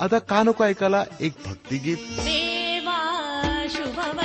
आता 0.00 0.18
का 0.18 0.42
नको 0.42 0.64
ऐकायला? 0.64 1.04
एक 1.20 1.32
भक्तिगीत. 1.46 1.98
देवा 1.98 2.98
शुभवर 3.68 4.23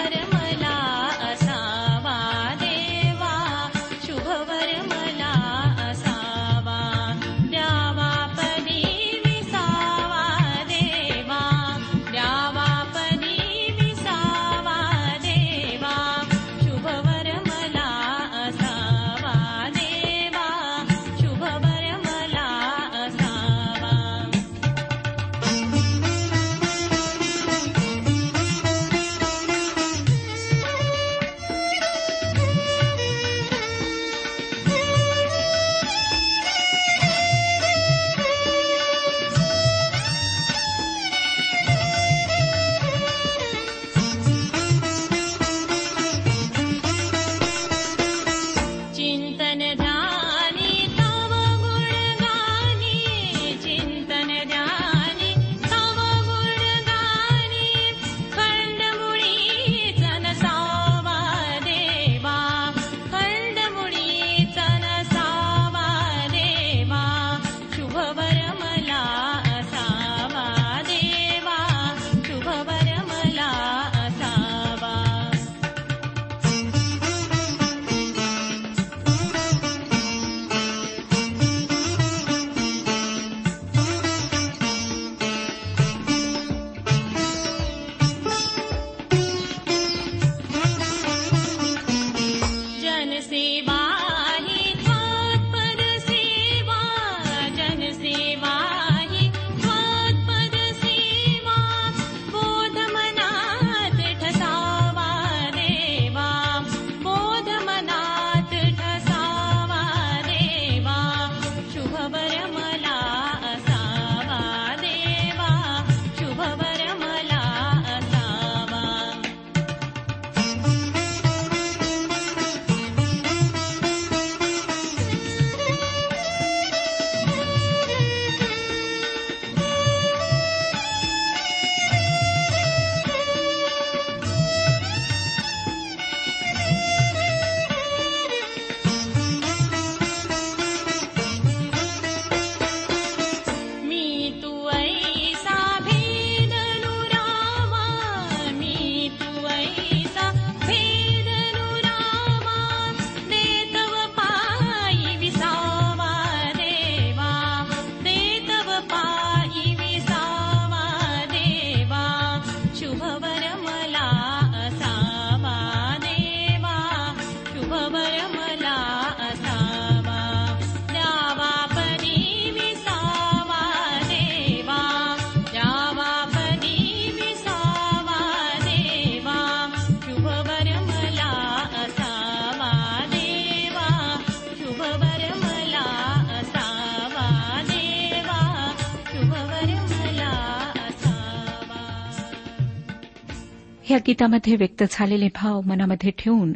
या 193.89 193.97
गीतामध्ये 193.97 194.55
व्यक्त 194.55 194.83
झालेले 194.91 195.27
भाव 195.27 195.61
मनामध्ये 195.61 196.11
ठेवून 196.11 196.53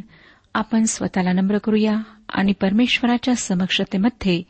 आपण 0.54 0.84
स्वतःला 0.84 1.34
नम्र 1.34 1.58
करूया 1.58 1.98
आणि 2.30 2.52
परमेश्वराच्या 2.52 3.36
समक्षतेमध्ये 3.36 4.44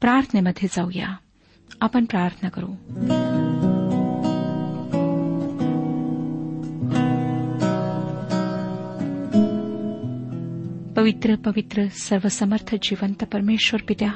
प्रार्थनेमध्ये 0.00 0.68
जाऊया. 0.72 1.08
आपण 1.80 2.04
प्रार्थना 2.04 2.48
करू. 2.48 2.66
पवित्र 10.96 11.34
पवित्र 11.34 11.86
सर्वसमर्थ 11.86 12.74
जिवंत 12.82 13.24
परमेश्वर 13.24 13.80
पित्या 13.88 14.12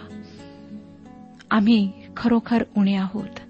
आम्ही 1.51 1.93
खरोखर 2.17 2.65
उणे 2.77 2.95
आहोत. 2.95 3.41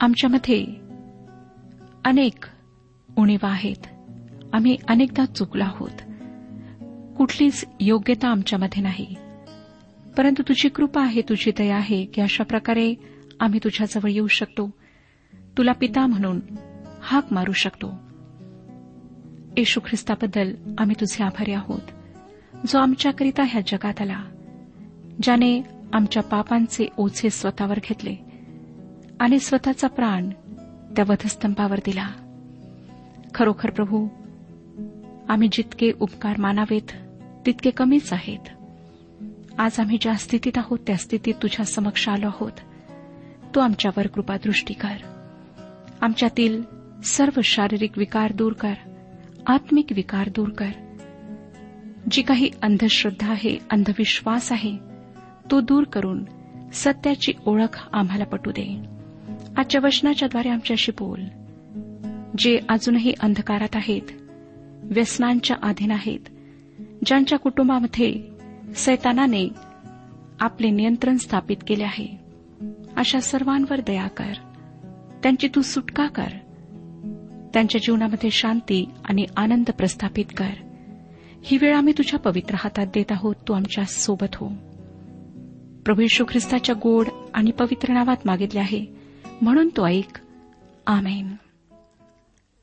आमच्यामध्ये 0.00 0.66
अनेक 2.04 2.44
उणीवा 3.18 3.50
आहेत. 3.50 3.86
आम्ही 4.52 4.76
अनेकदा 4.88 5.24
चुकलो 5.24 5.64
आहोत. 5.64 6.12
कुठलीच 7.16 7.64
योग्यता 7.80 8.28
आमच्यामध्ये 8.28 8.82
नाही. 8.82 9.14
परंतु 10.16 10.42
तुझी 10.42 10.68
कृपा 10.68 11.02
आहे 11.02 11.22
तुझी 11.22 11.50
दया 11.58 11.76
आहे 11.76 12.04
की 12.04 12.20
अशा 12.20 12.44
प्रकारे 12.44 12.94
आम्ही 13.40 13.60
तुझ्याजवळ 13.64 14.10
येऊ 14.10 14.26
शकतो. 14.26 14.70
तुला 15.58 15.72
पिता 15.72 16.06
म्हणून 16.06 16.40
हाक 17.02 17.32
मारू 17.32 17.52
शकतो. 17.52 17.86
येशू 19.56 19.80
ख्रिस्ताबद्दल 19.80 20.54
आम्ही 20.78 20.96
तुझे 21.00 21.24
आभारी 21.24 21.52
आहोत. 21.52 21.82
जो 22.66 22.78
आमच्याकरिता 22.78 23.42
ह्या 23.42 23.62
जगात 23.66 24.00
आला 24.00 24.24
ज्याने 25.22 25.62
आमच्या 25.92 26.22
पापांचे 26.22 26.88
ओझे 26.98 27.30
स्वतःवर 27.30 27.78
घेतले 27.82 28.16
आणि 29.20 29.38
स्वतःचा 29.38 29.88
प्राण 29.88 30.30
त्या 30.96 31.04
वधस्तंभावर 31.08 31.76
दिला. 31.76 32.08
खरोखर 33.34 33.70
प्रभू 33.70 34.08
आम्ही 35.28 35.48
जितके 35.52 35.92
उपकार 36.00 36.36
मानावेत 36.38 36.92
तितके 37.46 37.70
कमीच 37.70 38.12
आहेत. 38.12 38.48
आज 39.58 39.80
आम्ही 39.80 39.98
ज्या 40.00 40.14
स्थितीत 40.14 40.58
आहोत 40.58 40.78
त्या 40.86 40.96
स्थितीत 40.96 41.34
तुझ्या 41.42 41.64
समक्ष 41.64 42.08
आलो 42.08 42.26
आहोत. 42.26 42.52
तू 43.54 43.60
आमच्यावर 43.60 44.06
कृपादृष्टी 44.06 44.74
कर. 44.74 44.96
आमच्यातील 46.00 46.62
सर्व 47.04 47.40
शारीरिक 47.44 47.98
विकार 47.98 48.32
दूर 48.32 48.52
कर 48.52 48.74
आत्मिक 49.46 49.86
विकार 49.94 50.28
दूर 50.28 50.48
कर. 50.48 50.70
जी 52.10 52.22
काही 52.22 52.50
अंधश्रद्धा 52.62 53.30
आहे 53.30 53.58
अंधविश्वास 53.70 54.52
आहे 54.52 54.78
तो 55.50 55.60
दूर 55.60 55.84
करून 55.84 56.24
सत्याची 56.72 57.32
ओळख 57.46 57.88
आम्हाला 57.92 58.24
पटू 58.24 58.50
दे. 58.50 58.82
आजच्या 59.56 59.80
वचनाच्याद्वारे 59.84 60.48
आमच्याशी 60.48 60.92
बोल. 60.92 61.20
जे 62.38 62.58
अजूनही 62.68 63.14
अंधकारात 63.20 63.76
आहेत 63.76 64.02
व्यसनांच्या 64.84 65.56
अधीन 65.62 65.90
आहेत 65.90 66.20
ज्यांच्या 67.06 67.38
कुटुंबामध्ये 67.38 68.22
सैतानाने 68.76 69.48
आपले 70.40 70.70
नियंत्रण 70.70 71.16
स्थापित 71.16 71.56
केले 71.66 71.84
आहे. 71.84 72.06
अशा 72.96 73.20
सर्वांवर 73.20 73.80
दया 73.80 74.08
कर. 74.08 74.32
त्यांची 75.22 75.48
तू 75.54 75.62
सुटका 75.62 76.06
कर. 76.06 76.28
त्यांच्या 77.54 77.80
जीवनामध्ये 77.80 78.30
शांती 78.30 78.88
आणि 79.04 79.26
आनंद 79.36 79.70
प्रस्थापित 79.70 80.24
कर. 80.36 80.50
ही 81.42 81.58
वेळ 81.62 81.76
आम्ही 81.76 81.92
तुझ्या 81.98 82.20
पवित्र 82.20 82.54
हातात 82.58 82.86
देत 82.86 83.12
आहोत. 83.12 83.34
तू 83.48 83.52
आमच्यासोबत 83.52 84.34
हो. 84.34 84.48
प्रभू 85.84 86.24
ख्रिस्ताच्या 86.28 86.74
गोड 86.82 87.06
आणि 87.34 87.50
पवित्र 87.50 87.92
नावात 87.92 88.16
मागितले 88.24 88.60
आहे. 88.60 88.86
म्हणून 89.42 89.68
तो 89.68 89.86
ऐक. 89.86 90.18
आमेन. 90.86 91.28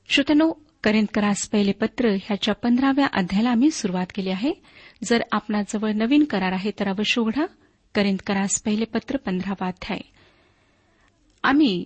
श्रोतनो 0.10 0.54
करिंदकरास 0.84 1.50
पहिले 1.50 1.72
पत्र 1.72 2.10
ह्याच्या 2.10 2.54
पंधराव्या 2.54 3.08
अध्यायाला 3.14 3.50
आम्ही 3.50 3.72
सुरुवात 3.72 4.08
केली 4.16 4.30
आहे. 4.30 4.54
जर 5.04 5.22
आपणाजवळ 5.32 5.92
नवीन 5.92 6.24
करार 6.24 6.52
आहे 6.52 6.72
तर 6.80 6.88
अवश्य 6.88 7.22
उघडा. 7.22 7.46
करिंदकरास 7.96 8.62
पहिले 8.62 8.86
पत्र 8.86 9.18
पंधरावा 9.18 9.68
अध्याय. 9.68 10.00
आम्ही 11.44 11.86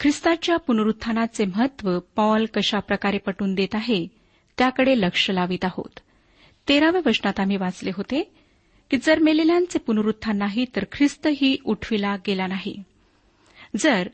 ख्रिस्ताच्या 0.00 0.56
पुनरुत्थानाचे 0.56 1.44
महत्त्व 1.44 1.98
पॉल 1.98 2.46
कशा 2.46 2.78
प्रकारे 2.78 3.18
पटून 3.18 3.54
देत 3.54 3.74
आहे 3.74 4.06
त्याकडे 4.58 5.00
लक्ष 5.00 5.30
लावित 5.30 5.64
आहोत. 5.64 6.00
तेराव्या 6.68 7.00
वचनात 7.06 7.40
आम्ही 7.40 7.56
वाचले 7.56 7.90
होते 7.96 8.32
की 8.90 8.96
जर 9.02 9.18
मेलेल्यांचे 9.18 9.78
पुनरुत्थान 9.78 10.38
नाही 10.38 10.66
तर 10.76 10.84
ख्रिस्तही 10.92 11.56
उठविला 11.64 12.16
गेला 12.26 12.46
नाही. 12.46 12.82
जर 13.76 14.08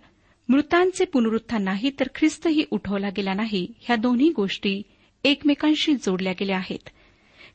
मृतांचे 0.48 1.04
पुनरुत्थान 1.04 1.62
नाही 1.62 1.90
तर 2.00 2.08
ख्रिस्तही 2.14 2.64
उठवला 2.70 3.08
गेला 3.08 3.34
नाही. 3.34 3.66
ह्या 3.80 3.96
दोन्ही 3.96 4.30
गोष्टी 4.30 4.82
एकमेकांशी 5.24 5.94
जोडल्या 5.94 6.32
गेल्या 6.32 6.56
आहेत. 6.56 6.88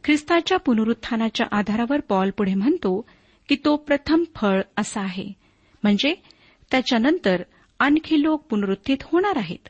ख्रिस्ताच्या 0.04 0.58
पुनरुत्थानाच्या 0.58 1.48
आधारावर 1.52 2.00
पॉल 2.00 2.30
पुढे 2.30 2.54
म्हणतो 2.54 3.06
की 3.50 3.56
तो 3.66 3.76
प्रथम 3.76 4.24
फळ 4.36 4.62
असा 4.78 5.02
आहे. 5.02 5.34
म्हणजे 5.84 6.16
त्याच्यानंतर 6.72 7.44
आणखी 7.80 8.24
लोक 8.24 8.46
पुनरुत्थित 8.50 8.98
होणार 9.04 9.38
आहेत. 9.38 9.70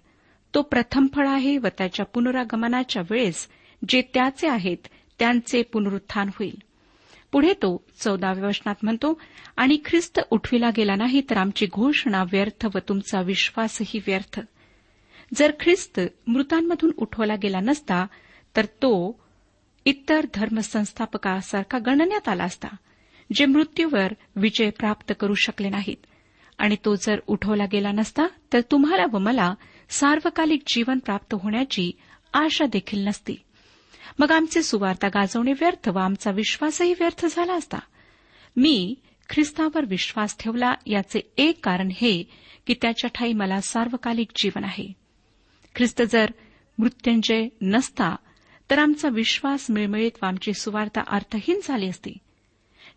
तो 0.56 0.62
प्रथम 0.62 1.08
फळ 1.16 1.28
आहे 1.28 1.58
व 1.58 1.68
त्याच्या 1.78 2.06
पुनरागमनाच्या 2.06 3.02
वेळेस 3.12 3.48
जे 3.90 4.02
त्याचे 4.02 4.48
आहेत 4.48 4.88
त्यांचे 5.20 5.62
पुनरुत्थान 5.62 6.28
होईल. 6.28 6.62
पुढे 7.32 7.54
तो 7.54 7.86
चौदाव्या 8.00 8.48
वचनात 8.48 8.76
म्हणतो 8.84 9.22
आणि 9.58 9.78
ख्रिस्त 9.86 10.20
उठविला 10.30 10.70
गेला 10.78 10.96
नाही 10.96 11.22
तर 11.30 11.38
आमची 11.38 11.68
घोषणा 11.74 12.24
व्यर्थ 12.24 12.66
व 12.66 12.80
तुमचा 12.90 13.22
विश्वासही 13.22 14.00
व्यर्थ. 14.08 14.40
जर 15.36 15.52
ख्रिस्त 15.60 16.00
मृतांमधून 16.28 16.92
उठवला 16.98 17.36
गेला 17.36 17.60
नसता 17.60 18.06
तर 18.56 18.66
तो 18.66 19.20
इतर 19.86 20.26
धर्मसंस्थापकासारखा 20.34 21.78
गणण्यात 21.78 22.28
आला 22.30 22.44
असता 22.44 22.68
जे 23.34 23.46
मृत्यूवर 23.46 24.14
विजय 24.36 24.70
प्राप्त 24.70 25.14
करू 25.20 25.34
शकले 25.34 25.70
नाहीत. 25.70 26.06
आणि 26.58 26.76
तो 26.86 26.96
जर 26.96 27.20
उठवला 27.28 27.66
गेला 27.66 27.92
नसता 27.92 28.28
तर 28.54 28.62
तुम्हाला 28.72 29.06
व 29.12 29.18
मला 29.18 29.54
सार्वकालिक 29.90 30.62
जीवन 30.68 31.00
प्राप्त 31.00 31.34
होण्याची 31.34 31.92
आशा 32.34 32.66
देखील 32.66 33.08
नसती. 33.08 33.36
मग 34.20 34.32
आमचे 34.32 34.64
सुवार्ता 34.64 35.08
गाजवणे 35.08 35.52
व्यर्थ 35.52 35.90
व 35.90 35.98
आमचा 35.98 36.32
विश्वासही 36.32 36.94
व्यर्थ 36.94 37.26
झाला 37.32 37.54
असता. 37.54 37.78
मी 38.56 38.96
ख्रिस्तावर 39.30 39.86
विश्वास 39.86 40.38
ठेवला 40.40 40.74
याचे 40.86 41.34
एक 41.38 41.66
कारण 41.66 41.90
हे 41.96 42.24
की 42.68 42.74
त्याच्या 42.82 43.10
ठाई 43.16 43.34
मला 43.34 43.62
सार्वकालिक 43.62 44.28
जीवन 44.36 44.64
आहे. 44.64 44.94
ख्रिस्त 45.76 46.02
जर 46.12 46.30
मृत्युंजय 46.78 47.48
नसता 47.62 48.16
तर 48.72 48.80
आमचा 48.80 49.10
विश्वास 49.10 49.66
मिळमिळीत 49.70 50.12
व 50.22 50.26
आमची 50.26 50.54
सुवार्ता 50.54 51.02
अर्थहीन 51.08 51.60
झाली 51.64 51.88
असती. 51.88 52.18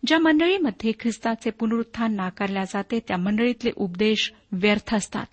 ज्या 0.07 0.19
मंडळीमध्ये 0.19 0.91
ख्रिस्ताचे 0.99 1.49
पुनरुत्थान 1.49 2.15
नाकारल्या 2.15 2.63
जाते 2.63 2.99
त्या 2.99 3.17
मंडळीतले 3.17 3.71
उपदेश 3.75 4.33
व्यर्थ 4.51 4.95
असतात. 4.95 5.25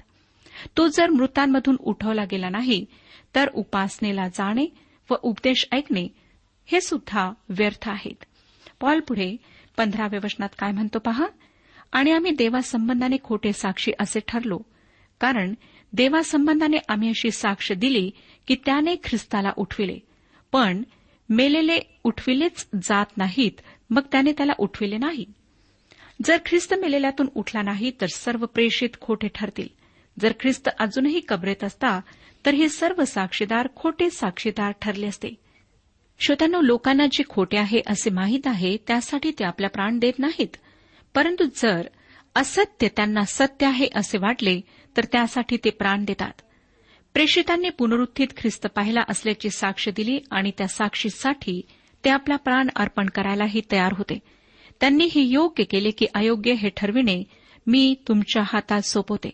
तो 0.76 0.86
जर 0.86 1.10
मृतांमधून 1.10 1.76
उठवला 1.80 2.24
गेला 2.24 2.48
नाही 2.48 2.86
तर 3.34 3.48
उपासनेला 3.54 4.28
जाणे 4.28 4.66
व 5.10 5.14
उपदेश 5.22 5.68
ऐकणे 5.72 6.08
हे 6.66 6.80
सुद्धा 6.80 7.32
व्यर्थ 7.48 7.88
आहेत. 7.88 8.24
पॉल 8.80 9.00
पुढे 9.00 9.36
पंधराव्या 9.76 10.20
वचनात 10.24 10.48
काय 10.58 10.72
म्हणतो 10.72 10.98
पहा? 10.98 11.26
आणि 11.92 12.10
आम्ही 12.10 12.30
देवासंबंधाने 12.30 13.16
खोटे 13.24 13.52
साक्षी 13.52 13.92
असे 13.98 14.20
ठरलो 14.28 14.58
कारण 15.20 15.54
देवासंबंधाने 15.92 16.76
आम्ही 16.88 17.08
अशी 17.08 17.30
साक्ष 17.30 17.72
दिली 17.72 18.10
की 18.46 18.56
त्याने 18.66 18.96
ख्रिस्ताला 19.04 19.52
उठविले. 19.56 19.98
पण 20.52 20.82
मेलेले 21.28 21.78
उठविलेच 22.04 22.68
जात 22.82 23.06
नाहीत 23.16 23.60
मग 23.90 24.02
त्याने 24.12 24.32
त्याला 24.32 24.52
उठविले 24.58 24.96
नाही. 24.96 25.24
जर 26.24 26.38
ख्रिस्त 26.46 26.74
मेलेल्यातून 26.74 27.26
उठला 27.34 27.62
नाही 27.62 27.92
तर 28.00 28.06
सर्व 28.06 28.46
प्रेषित 28.46 28.88
खोटे 29.00 29.28
ठरतील. 29.34 29.68
जर 30.18 30.32
ख्रिस्त 30.40 30.68
अजूनही 30.78 31.20
कबरेत 31.28 31.64
असता 31.64 32.00
तर 32.46 32.54
हे 32.54 32.68
सर्व 32.68 33.04
साक्षीदार 33.04 33.68
खोटे 33.76 34.10
साक्षीदार 34.10 34.72
ठरले 34.82 35.06
असते. 35.06 35.28
श्रोत्यांनो 36.20 36.60
लोकांना 36.60 37.06
जे 37.06 37.22
खोटे 37.28 37.56
आहे 37.56 37.80
असे 37.86 38.10
माहीत 38.10 38.46
आहे 38.46 38.76
त्यासाठी 38.86 39.30
ते 39.30 39.44
आपला 39.44 39.68
प्राण 39.68 39.98
देत 39.98 40.18
नाहीत. 40.18 40.56
परंतु 41.14 41.44
जर 41.54 41.86
असत्य 42.34 42.88
त्यांना 42.88 43.24
सत्य 43.24 43.66
आहे 43.66 43.88
असे 43.94 44.18
वाटले 44.18 44.60
तर 44.96 45.04
त्यासाठी 45.04 45.56
ते 45.56 45.70
प्राण 45.70 46.04
देतात. 46.04 46.32
प्रेषितांनी 47.14 47.68
पुनरुत्थित 47.68 48.28
ख्रिस्त 48.36 48.66
पाहिला 48.66 49.00
असल्याची 49.08 49.50
साक्ष 49.50 49.88
दिली 49.88 50.18
आणि 50.30 50.50
त्या 50.58 50.68
साक्षीसाठी 50.68 51.62
ते 52.04 52.10
आपला 52.10 52.36
प्राण 52.36 52.68
अर्पण 52.76 53.06
करायलाही 53.06 53.60
तयार 53.72 53.92
होते. 53.92 54.18
त्यांनी 54.80 55.04
हे 55.04 55.20
योग्य 55.20 55.64
केले 55.64 55.90
की 55.90 56.06
अयोग्य 56.14 56.52
हे 56.52 56.68
ठरविणे 56.76 57.24
मी 57.66 57.94
तुमच्या 58.08 58.42
हातात 58.46 58.80
सोपवते. 58.80 59.30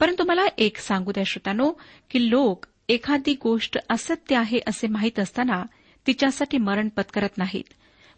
परंतु 0.00 0.24
मला 0.24 0.46
एक 0.58 0.76
सांगू 0.76 1.12
द्या 1.12 1.24
श्रोतानो 1.26 1.70
की 2.10 2.30
लोक 2.30 2.66
एखादी 2.88 3.34
गोष्ट 3.42 3.78
असत्य 3.90 4.36
आहे 4.36 4.58
असे 4.66 4.86
माहीत 4.86 5.18
असताना 5.18 5.62
तिच्यासाठी 6.06 6.58
मरण 6.58 6.88
पत्करत 6.88 7.38
नाहीत. 7.38 7.72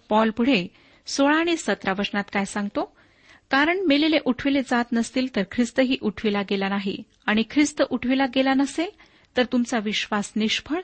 पॉल 0.09 0.31
पुढे 0.31 0.67
सोळा 1.07 1.37
आणि 1.37 1.57
सतरा 1.57 1.93
वचनात 1.99 2.25
काय 2.33 2.45
सांगतो? 2.45 2.97
कारण 3.51 3.81
मेलेले 3.81 4.19
उठविले 4.25 4.63
जात 4.63 4.85
नसतील 4.93 5.37
तर 5.37 5.43
ख्रिस्तही 5.53 5.97
उठविला 6.03 6.43
गेला 6.51 6.69
नाही. 6.69 7.03
आणि 7.27 7.43
ख्रिस्त 7.51 7.83
उठविला 7.91 8.27
गेला 8.35 8.55
नसेल 8.55 8.91
तर 9.37 9.45
तुमचा 9.45 9.79
विश्वास 9.79 10.33
निष्फळ 10.37 10.81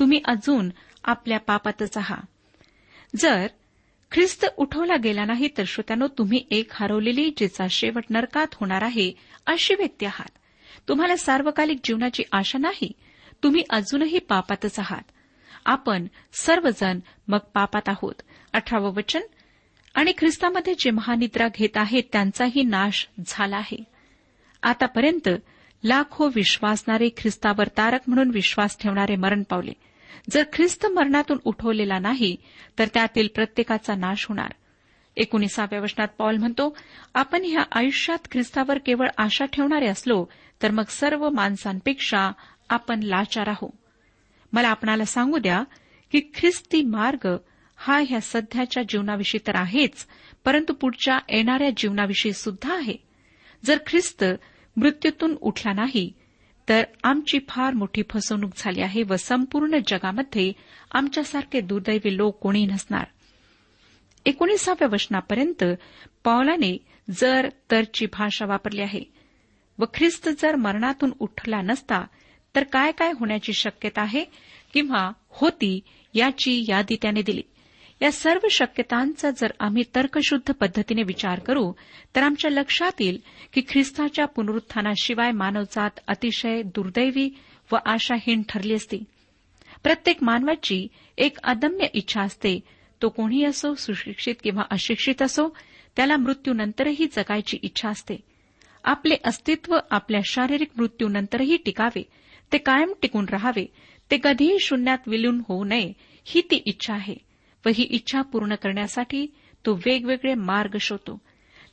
तुम्ही 0.00 0.20
अजून 0.24 0.70
आपल्या 1.04 1.38
पापातच 1.38 1.96
आहात. 1.96 2.22
जर 3.16 3.46
ख्रिस्त 4.12 4.46
उठवला 4.56 4.96
गेला 4.96 5.24
नाही 5.24 5.48
तर 5.58 5.62
श्रोत्यानो 5.66 6.06
तुम्ही 6.06 6.44
एक 6.50 6.68
हरवलेली 6.72 7.30
जिचा 7.36 7.66
शेवट 7.70 8.04
नरकात 8.10 8.46
होणार 8.54 8.82
आहे 8.82 9.12
अशी 9.46 9.74
व्यक्ती 9.74 10.06
आहात. 10.06 10.38
तुम्हाला 10.88 11.16
सार्वकालिक 11.16 11.78
जीवनाची 11.84 12.22
आशा 12.32 12.58
नाही. 12.58 12.92
तुम्ही 13.42 13.62
अजूनही 13.70 14.18
पापातच 14.18 14.78
आहात. 14.78 15.02
आपण 15.64 16.06
सर्वजण 16.32 16.98
मग 17.28 17.38
पापात 17.38 17.88
आहोत. 17.88 18.14
अठरावं 18.52 18.94
वचन. 18.94 19.20
आणि 19.94 20.12
ख्रिस्तामध्ये 20.18 20.74
जे 20.78 20.90
महानिद्रा 20.90 21.48
घेत 21.58 21.76
आहेत 21.76 22.02
त्यांचाही 22.12 22.62
नाश 22.62 23.08
झाला 23.26 23.56
आहे. 23.56 23.84
आतापर्यंत 24.62 25.28
लाखो 25.84 26.30
विश्वासणारे 26.34 27.08
ख्रिस्तावर 27.16 27.68
तारक 27.68 28.00
म्हणून 28.06 28.30
विश्वास 28.30 28.78
ठेवणारे 28.78 29.16
मरण 29.16 29.42
पावले. 29.42 29.72
जर 30.30 30.44
ख्रिस्त 30.52 30.86
मरणातून 30.86 31.38
उठवलेला 31.44 31.98
नाही 31.98 32.36
तर 32.78 32.84
त्यातील 32.94 33.28
प्रत्येकाचा 33.34 33.94
नाश 33.94 34.26
होणार. 34.28 34.52
एकोणीसाव्या 35.16 35.80
वचनात 35.80 36.08
पॉल 36.18 36.36
म्हणतो 36.36 36.76
आपण 37.14 37.42
ह्या 37.44 37.64
आयुष्यात 37.72 38.18
ख्रिस्तावर 38.30 38.78
केवळ 38.78 39.08
आशा 39.18 39.44
ठेवणारे 39.44 39.86
असलो 39.86 40.26
तर 40.62 40.70
मग 40.70 40.84
सर्व 40.88 41.28
माणसांपेक्षा 41.30 42.32
आपण 42.68 43.00
लाचार 43.02 43.48
आहो 43.48 43.74
मला 44.52 44.68
आपणाला 44.68 45.04
सांगू 45.04 45.38
द्या 45.38 45.64
की 46.12 46.20
ख्रिस्ती 46.34 46.82
मार्ग 46.82 47.36
हा 47.76 48.00
ह्या 48.08 48.20
सध्याच्या 48.20 48.82
जीवनाविषयी 48.82 49.40
तर 49.46 49.56
आहेच 49.56 50.06
परंतु 50.44 50.72
पुढच्या 50.72 51.18
येणाऱ्या 51.28 51.70
जीवनाविषयी 51.76 52.32
सुद्धा 52.32 52.74
आहे. 52.74 52.96
जर 53.64 53.78
ख्रिस्त 53.86 54.24
मृत्यूतून 54.76 55.36
उठला 55.40 55.72
नाही 55.72 56.12
तर 56.68 56.82
आमची 57.04 57.38
फार 57.48 57.74
मोठी 57.74 58.02
फसवणूक 58.10 58.50
झाली 58.56 58.80
आहे 58.80 59.02
व 59.02 59.16
संपूर्ण 59.16 59.78
जगामध्ये 59.86 60.52
आमच्यासारखे 60.92 61.60
दुर्दैवी 61.60 62.16
लोक 62.16 62.38
कोणी 62.38 62.66
नसणार. 62.66 63.04
एकोणीसाव्या 64.26 64.88
वचनापर्यंत 64.92 65.64
पौलाने 66.24 66.76
जर 67.10 67.48
तरची 67.70 68.06
भाषा 68.06 68.46
वापरली 68.46 68.80
आहे 68.80 69.00
व 69.78 69.84
ख्रिस्त 69.94 70.28
जर 70.28 70.56
मरणातून 70.56 71.12
उठला 71.18 71.60
नसता 71.62 72.06
तर 72.56 72.62
काय 72.62 72.92
काय 72.92 73.12
होण्याची 73.20 73.52
शक्यता 73.52 74.02
आहे 74.02 74.24
किंवा 74.72 75.10
होती 75.28 75.80
याची 76.14 76.64
यादी 76.68 76.96
त्याने 77.02 77.22
दिली. 77.22 77.42
या 78.02 78.12
सर्व 78.12 78.46
शक्यतांचा 78.50 79.30
जर 79.30 79.52
आम्ही 79.60 79.82
तर्कशुद्ध 79.94 80.52
पद्धतीने 80.52 81.02
विचार 81.02 81.38
करू 81.38 81.72
तर 82.16 82.22
आमच्या 82.22 82.50
लक्षात 82.50 82.92
येईल 83.00 83.20
की 83.52 83.62
ख्रिस्ताच्या 83.68 84.26
पुनरुत्थानाशिवाय 84.26 85.30
मानवजात 85.30 85.90
अतिशय 86.08 86.62
दुर्दैवी 86.62 87.30
व 87.72 87.76
आशाहीन 87.86 88.42
ठरली 88.48 88.74
असती. 88.74 88.98
प्रत्येक 89.82 90.22
मानवाची 90.22 90.86
एक 91.18 91.38
अदम्य 91.38 91.86
इच्छा 91.92 92.20
असते 92.22 92.60
तो 93.04 93.08
कोणी 93.08 93.44
असो 93.44 93.74
सुशिक्षित 93.74 94.34
किंवा 94.42 94.62
अशिक्षित 94.70 95.22
असो 95.22 95.48
त्याला 95.96 96.16
मृत्यूनंतरही 96.16 97.06
जगायची 97.06 97.58
इच्छा 97.62 97.88
असते. 97.88 98.16
आपले 98.84 99.16
अस्तित्व 99.24 99.78
आपल्या 99.90 100.20
शारीरिक 100.24 100.68
मृत्यूनंतरही 100.76 101.56
टिकावे 101.56 102.02
ते 102.52 102.58
कायम 102.58 102.92
टिकून 103.02 103.26
राहावे 103.28 103.66
ते 104.10 104.18
कधीही 104.24 104.58
शून्यात 104.60 104.98
विलून 105.06 105.42
होऊ 105.48 105.64
नये 105.64 105.92
ही 106.24 106.42
ती 106.50 106.56
इच्छा 106.56 106.94
आहे. 106.94 107.14
व 107.66 107.68
ही 107.74 107.84
इच्छा 107.84 108.22
पूर्ण 108.22 108.54
करण्यासाठी 108.54 109.26
तो 109.66 109.74
वेगवेगळे 109.74 110.34
मार्ग 110.34 110.76
शोधतो. 110.80 111.20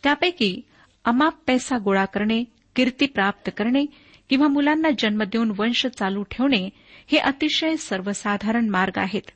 त्यापैकी 0.04 0.62
अमाप 1.06 1.34
पैसा 1.48 1.78
गोळा 1.78 2.06
करणे 2.06 2.44
कीर्ती 2.76 3.06
प्राप्त 3.06 3.50
करणे 3.58 3.86
किंवा 4.30 4.48
मुलांना 4.48 4.90
जन्म 5.00 5.24
देऊन 5.24 5.52
वंश 5.58 5.88
चालू 5.88 6.24
ठेवणे 6.24 6.70
हे 7.12 7.18
अतिशय 7.18 7.76
सर्वसाधारण 7.76 8.70
मार्ग 8.70 8.98
आहेत. 8.98 9.32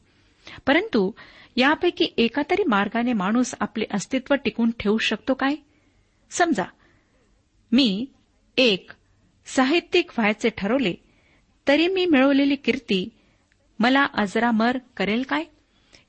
परंतु 0.68 1.12
यापैकी 1.56 2.08
एका 2.18 2.42
तरी 2.50 2.64
मार्गाने 2.68 3.14
माणूस 3.14 3.54
आपले 3.60 3.86
अस्तित्व 3.94 4.36
टिकून 4.36 4.72
ठेवू 4.80 4.98
शकतो 4.98 5.34
काय? 5.34 5.56
समजा 6.32 6.64
मी 7.72 8.06
एक 8.58 8.92
साहित्यिक 9.46 10.12
व्हायचे 10.18 10.50
ठरवले 10.58 10.94
तरी 11.68 11.88
मी 11.88 12.06
मिळवलेली 12.06 12.56
कीर्ती 12.56 13.10
मला 13.80 14.06
अजरामर 14.14 14.78
करेल 14.98 15.24
काय? 15.30 15.44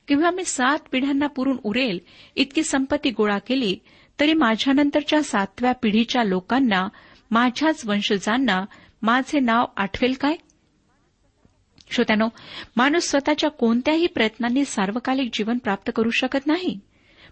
किंवा 0.07 0.31
मी 0.31 0.43
सात 0.45 0.79
पिढ्यांना 0.91 1.27
पुरून 1.27 1.57
उरेल 1.63 1.99
इतकी 2.35 2.63
संपत्ती 2.63 3.09
गोळा 3.09 3.37
केली 3.37 3.75
तरी 4.19 4.33
माझ्यानंतरच्या 4.33 5.23
सातव्या 5.23 5.71
पिढीच्या 5.71 6.23
लोकांना 6.23 6.87
माझ्याच 7.31 7.85
वंशजांना 7.85 8.65
माझे 9.01 9.39
नाव 9.39 9.65
आठवेल 9.77 10.13
काय? 10.21 10.35
श्रोत्यानो 11.89 12.29
माणूस 12.75 13.09
स्वतःच्या 13.09 13.49
कोणत्याही 13.49 14.07
प्रयत्नांनी 14.07 14.65
सार्वकालिक 14.65 15.29
जीवन 15.33 15.57
प्राप्त 15.57 15.91
करू 15.95 16.09
शकत 16.09 16.47
नाही. 16.47 16.79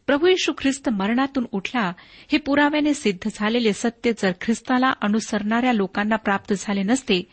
प्रभू 0.07 0.27
येशू 0.27 0.53
ख्रिस्त 0.57 0.89
मरणातून 0.89 1.45
उठला 1.51 1.93
हे 2.31 2.37
पुराव्याने 2.37 2.93
सिद्ध 2.93 3.29
झालेले 3.35 3.73
सत्य 3.73 4.11
जर 4.11 4.31
ख्रिस्ताला 4.41 4.93
अनुसरणाऱ्या 5.01 5.73
लोकांना 5.73 6.15
प्राप्त 6.15 6.53
झाले 6.57 6.83
नसते 6.83 7.23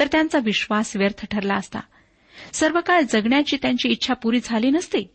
तर 0.00 0.06
त्यांचा 0.06 0.38
विश्वास 0.38 0.96
व्यर्थ 0.96 1.26
ठरला 1.30 1.54
असता. 1.54 1.80
सर्व 2.52 2.80
काळ 2.86 3.00
जगण्याची 3.00 3.56
त्यांची 3.62 3.88
इच्छा 3.88 4.14
पुरी 4.14 4.40
झाली 4.44 4.70
नसते. 4.70 5.14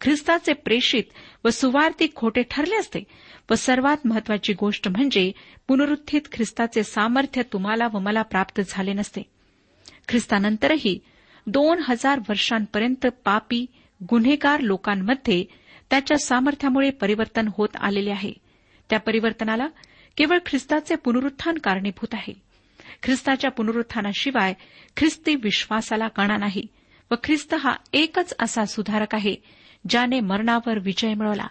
ख्रिस्ताचे 0.00 0.52
प्रेषित 0.52 1.04
व 1.44 1.50
सुवार्थी 1.50 2.06
खोटे 2.14 2.42
ठरले 2.50 2.76
असते. 2.76 3.00
व 3.50 3.54
सर्वात 3.54 3.96
महत्वाची 4.04 4.52
गोष्ट 4.52 4.88
म्हणजे 4.88 5.32
पुनरुत्थित 5.68 6.20
ख्रिस्ताचे 6.32 6.82
सामर्थ्य 6.82 7.42
तुम्हाला 7.42 7.88
व 7.92 7.98
मला 7.98 8.22
प्राप्त 8.22 8.60
झाले 8.68 8.92
नसते. 8.92 9.22
ख्रिस्तानंतरही 10.08 10.98
दोन 11.46 11.78
हजार 11.88 12.18
वर्षांपर्यंत 12.18 13.06
पापी 13.24 13.66
गुन्हेगार 14.10 14.60
लोकांमध्ये 14.60 15.44
त्याच्या 15.90 16.18
सामर्थ्यामुळे 16.18 16.90
परिवर्तन 16.90 17.48
होत 17.56 17.68
आलेले 17.80 18.10
आहे. 18.10 18.32
त्या 18.90 19.00
परिवर्तनाला 19.00 19.66
केवळ 20.16 20.38
ख्रिस्ताचे 20.46 20.94
पुनरुत्थान 20.94 21.58
कारणीभूत 21.58 22.08
आहे. 22.12 22.48
ख्रिस्ताच्या 23.02 23.50
पुनरुत्थानाशिवाय 23.50 24.54
ख्रिस्ती 24.96 25.34
विश्वासाला 25.34 26.08
कणा 26.08 26.36
नाही 26.36 26.66
व 27.10 27.14
ख्रिस्त 27.24 27.54
हा 27.54 27.74
एकच 27.92 28.34
असा 28.40 28.64
सुधारक 28.64 29.14
आहे 29.14 29.34
ज्याने 29.88 30.20
मरणावर 30.20 30.78
विजय 30.78 31.14
मिळवला 31.14 31.46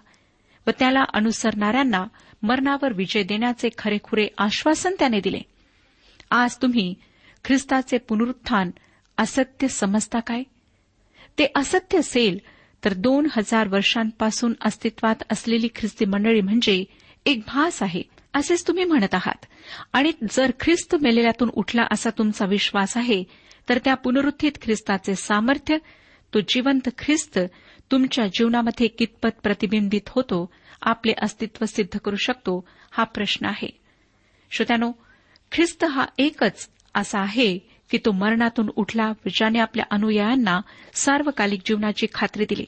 व 0.67 0.69
त्याला 0.79 1.03
अनुसरणाऱ्यांना 1.13 2.05
मरणावर 2.43 2.93
विजय 2.93 3.23
देण्याचे 3.23 3.69
खरेखुरे 3.77 4.27
आश्वासन 4.37 4.93
त्याने 4.99 5.19
दिले. 5.19 5.41
आज 6.31 6.55
तुम्ही 6.61 6.95
ख्रिस्ताचे 7.45 7.97
पुनरुत्थान 7.97 8.71
असत्य 9.17 9.67
समजता 9.67 10.19
काय? 10.19 10.43
ते 11.39 11.47
असत्य 11.55 11.97
असेल 11.97 12.39
तर 12.85 12.93
दोन 12.93 13.27
हजार 13.31 13.67
वर्षांपासून 13.67 14.53
अस्तित्वात 14.61 15.23
असलेली 15.31 15.67
ख्रिस्ती 15.75 16.05
मंडळी 16.05 16.41
म्हणजे 16.41 16.83
एक 17.25 17.39
भास 17.47 17.83
आहे 17.83 18.03
असेच 18.33 18.67
तुम्ही 18.67 18.83
म्हणत 18.83 19.15
आहात. 19.15 19.45
आणि 19.93 20.11
जर 20.31 20.51
ख्रिस्त 20.59 20.95
मेलेल्यातून 21.01 21.49
उठला 21.53 21.87
असा 21.91 22.09
तुमचा 22.09 22.45
विश्वास 22.45 22.97
आहे 22.97 23.23
तर 23.69 23.77
त्या 23.77 23.93
पुनरुत्थित 23.93 24.51
ख्रिस्ताचे 24.61 25.15
सामर्थ्य 25.15 25.77
तो 26.33 26.39
जिवंत 26.39 26.89
ख्रिस्त 26.97 27.39
तुमच्या 27.91 28.27
जीवनामध्ये 28.27 28.87
कितपत 28.87 29.39
प्रतिबिंबित 29.43 30.09
होतो 30.09 30.49
आपले 30.81 31.13
अस्तित्व 31.21 31.65
सिद्ध 31.65 31.97
करू 31.99 32.15
शकतो 32.15 32.67
हा 32.91 33.03
प्रश्न 33.03 33.45
आहे. 33.45 33.69
श्रोत्यानो 34.51 34.91
ख्रिस्त 35.51 35.83
हा 35.83 36.05
एकच 36.17 36.67
असा 36.97 37.19
आहे 37.19 37.57
की 37.89 37.97
तो 37.97 38.11
मरणातून 38.11 38.69
उठला 38.75 39.11
ज्याने 39.27 39.59
आपल्या 39.59 39.85
अनुयायांना 39.91 40.61
सार्वकालिक 40.93 41.61
जीवनाची 41.65 42.07
खात्री 42.13 42.45
दिली. 42.49 42.65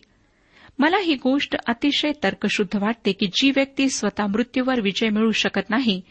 मला 0.79 0.97
ही 0.97 1.15
गोष्ट 1.15 1.55
अतिशय 1.67 2.11
तर्कशुद्ध 2.23 2.77
वाटते 2.81 3.11
की 3.11 3.25
जी 3.25 3.51
व्यक्ती 3.51 3.89
स्वतः 3.89 4.27
मृत्यूवर 4.27 4.81
विजय 4.81 5.09
मिळू 5.09 5.31
शकत 5.31 5.69
नाही 5.69 6.01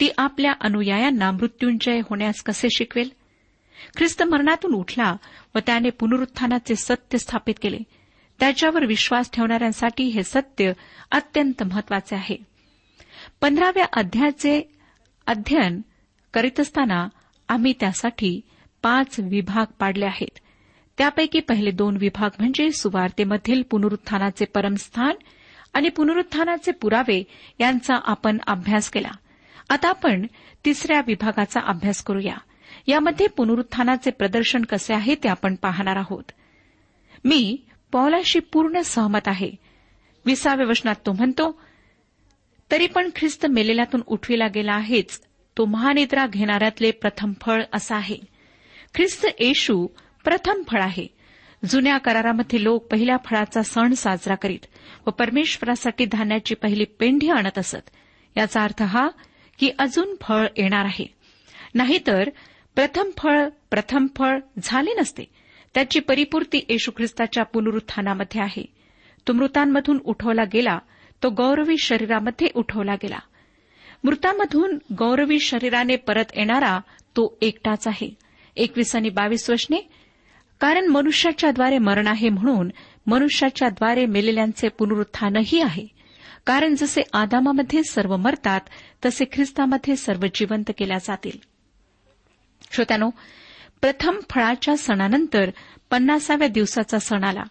ती 0.00 0.10
आपल्या 0.18 0.52
अनुयायांना 0.60 1.30
मृत्यूंजय 1.30 1.98
होण्यास 1.98 2.42
कसे 2.42 2.68
शिकवेल? 2.76 3.10
ख्रिस्त 3.96 4.22
मरणातून 4.22 4.74
उठला 4.74 5.16
व 5.54 5.58
त्याने 5.66 5.90
पुनरुत्थानाचे 5.90 6.76
सत्य 6.76 7.18
स्थापित 7.18 7.54
केले. 7.62 7.78
त्याच्यावर 8.40 8.84
विश्वास 8.84 9.30
ठेवणाऱ्यांसाठी 9.32 10.04
हे 10.04 10.22
सत्य 10.22 10.72
अत्यंत 11.10 11.62
महत्त्वाचे 11.62 12.16
आहे. 12.16 12.36
पंधराव्या 13.40 13.84
अध्यायाचे 13.92 14.70
अध्ययन 15.26 15.80
करीत 16.34 16.60
असताना 16.60 17.08
आम्ही 17.48 17.74
त्यासाठी 17.80 18.40
पाच 18.82 19.20
विभाग 19.20 19.72
पाडले 19.78 20.06
आहेत. 20.06 20.38
त्यापैकी 20.98 21.40
पहिले 21.40 21.70
दोन 21.70 21.96
विभाग 21.96 22.30
म्हणजे 22.38 22.70
सुवार्तेमधील 22.70 23.62
पुनरुत्थानाचे 23.62 24.44
परमस्थान 24.44 25.14
आणि 25.74 25.88
पुनरुत्थानाचे 25.88 26.72
पुरावे 26.72 27.24
यांचा 27.60 27.94
आपण 28.04 28.38
अभ्यास 28.46 28.90
केला. 28.90 29.10
आता 29.68 29.88
आपण 29.88 30.26
तिसऱ्या 30.64 31.00
विभागाचा 31.06 31.60
अभ्यास 31.60 32.02
करूया. 32.02 32.36
यामध्ये 32.86 33.26
पुनरुत्थानाचे 33.26 34.10
प्रदर्शन 34.10 34.62
कसे 34.62 34.94
आहे 34.94 35.14
ते 35.14 35.28
आपण 35.28 35.54
पाहणार 35.54 35.96
आहोत. 35.96 36.24
मी 37.24 37.56
पौलाशी 37.92 38.38
पूर्ण 38.38 38.80
सहमत 38.80 39.28
आहे. 39.28 39.50
विसाव्या 40.26 40.66
वचनात 40.66 40.94
तो 41.06 41.12
म्हणतो 41.12 41.60
तरी 42.70 42.86
पण 42.86 43.10
ख्रिस्त 43.16 43.46
मेलेल्यातून 43.46 44.00
उठविला 44.06 44.46
गेला 44.46 44.72
आहेच. 44.72 45.20
तो 45.58 45.64
महानिद्रा 45.64 46.26
घेणाऱ्यातले 46.26 46.90
प्रथम 46.90 47.32
फळ 47.40 47.62
असा 47.72 47.96
आहे. 47.96 48.16
ख्रिस्त 48.94 49.26
येशू 49.40 49.86
प्रथम 50.24 50.62
फळ 50.70 50.82
आहे. 50.82 51.06
जुन्या 51.64 51.98
करारामध्ये 51.98 52.64
लोक 52.64 52.86
पहिल्या 52.86 53.16
फळाचा 53.24 53.62
सण 53.62 53.92
साजरा 53.92 54.34
करीत 54.34 54.66
व 55.06 55.10
परमेश्वरासाठी 55.10 56.04
धान्याची 56.04 56.54
पहिली 56.54 56.84
पेंढी 56.84 57.28
आणत 57.28 57.58
असत. 57.58 57.90
याचा 58.36 58.62
अर्थ 58.62 58.82
हा 58.82 59.08
की 59.58 59.70
अजून 59.78 60.14
फळ 60.20 60.46
येणार 60.56 60.84
आहे. 60.84 61.04
नाहीतर 61.74 62.30
प्रथम 62.74 63.10
फळ 63.18 63.48
प्रथम 63.70 64.06
फळ 64.16 64.38
झाले 64.62 64.94
नसते. 65.00 65.24
त्याची 65.74 66.00
परिपूर्ती 66.00 66.66
येशू 66.68 66.90
ख्रिस्ताच्या 66.90 67.44
पुनरुत्थानामध्ये 67.44 68.40
आहे. 68.40 68.64
तो 69.28 69.32
मृतांमधून 69.32 69.98
उठवला 70.04 70.44
गेला 70.52 70.78
तो 71.22 71.30
गौरवी 71.30 71.78
शरीरामध्ये 71.78 72.48
उठवला 72.54 72.94
गेला. 72.94 73.18
मृतांमधून 74.06 74.78
गौरवी 74.98 75.40
शरीराने 75.40 75.96
परत 75.96 76.24
येणारा 76.36 76.78
तो 76.88 77.38
एकटाच 77.42 77.88
आहे. 77.88 78.14
एकवीस 78.56 78.96
आणि 78.96 79.08
बावीस 79.08 79.50
वचने 79.50 79.76
कारण 80.60 80.86
मनुष्याच्याद्वारे 80.86 81.78
मरण 81.78 82.06
आहे 82.06 82.28
म्हणून 82.28 82.70
मनुष्याच्याद्वारे 83.06 84.06
मेलेल्यांचे 84.06 84.68
पुनरुत्थानही 84.68 85.60
आहे. 85.60 85.86
कारण 86.46 86.74
जसे 86.74 87.02
आदामामध्ये 87.12 87.84
सर्व 87.84 88.16
मरतात 88.16 88.60
तसे 89.04 89.24
ख्रिस्तामध्ये 89.32 89.96
सर्व 89.96 90.26
जिवंत 90.34 90.70
केल्या 90.78 90.98
जातील. 90.98 91.38
श्रोत्यानो 92.72 93.10
प्रथम 93.80 94.18
फळाच्या 94.30 94.76
सणानंतर 94.76 95.50
पन्नासाव्या 95.90 96.48
दिवसाचा 96.48 96.98
सण 96.98 97.24
आला 97.24 97.42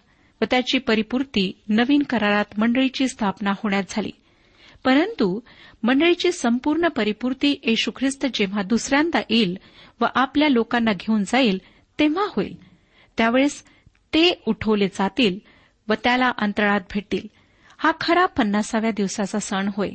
व 0.41 0.45
त्याची 0.51 0.77
परिपूर्ती 0.77 1.61
नवीन 1.69 2.03
करारात 2.03 2.45
मंडळीची 2.57 3.07
स्थापना 3.07 3.51
होण्यात 3.51 3.83
झाली. 3.89 4.11
परंतु 4.85 5.39
मंडळीची 5.83 6.31
संपूर्ण 6.31 6.87
परिपूर्ती 6.87 7.59
येशू 7.63 7.91
ख्रिस्त 7.95 8.25
जेव्हा 8.33 8.63
दुसऱ्यांदा 8.63 9.21
येईल 9.29 9.57
व 10.01 10.05
आपल्या 10.15 10.49
लोकांना 10.49 10.91
घेऊन 10.93 11.23
जाईल 11.23 11.61
तेव्हा 11.99 12.25
होईल. 12.35 12.55
त्यावेळेस 13.17 13.63
ते 14.13 14.41
उठवले 14.47 14.87
जातील 14.87 15.39
व 15.87 15.93
त्याला 15.93 16.31
अंतराळात 16.37 16.81
भेटतील. 16.93 17.27
हा 17.77 17.91
खरा 18.01 18.25
पन्नासाव्या 18.25 18.91
दिवसाचा 18.91 19.39
सण 19.39 19.69
होय. 19.77 19.89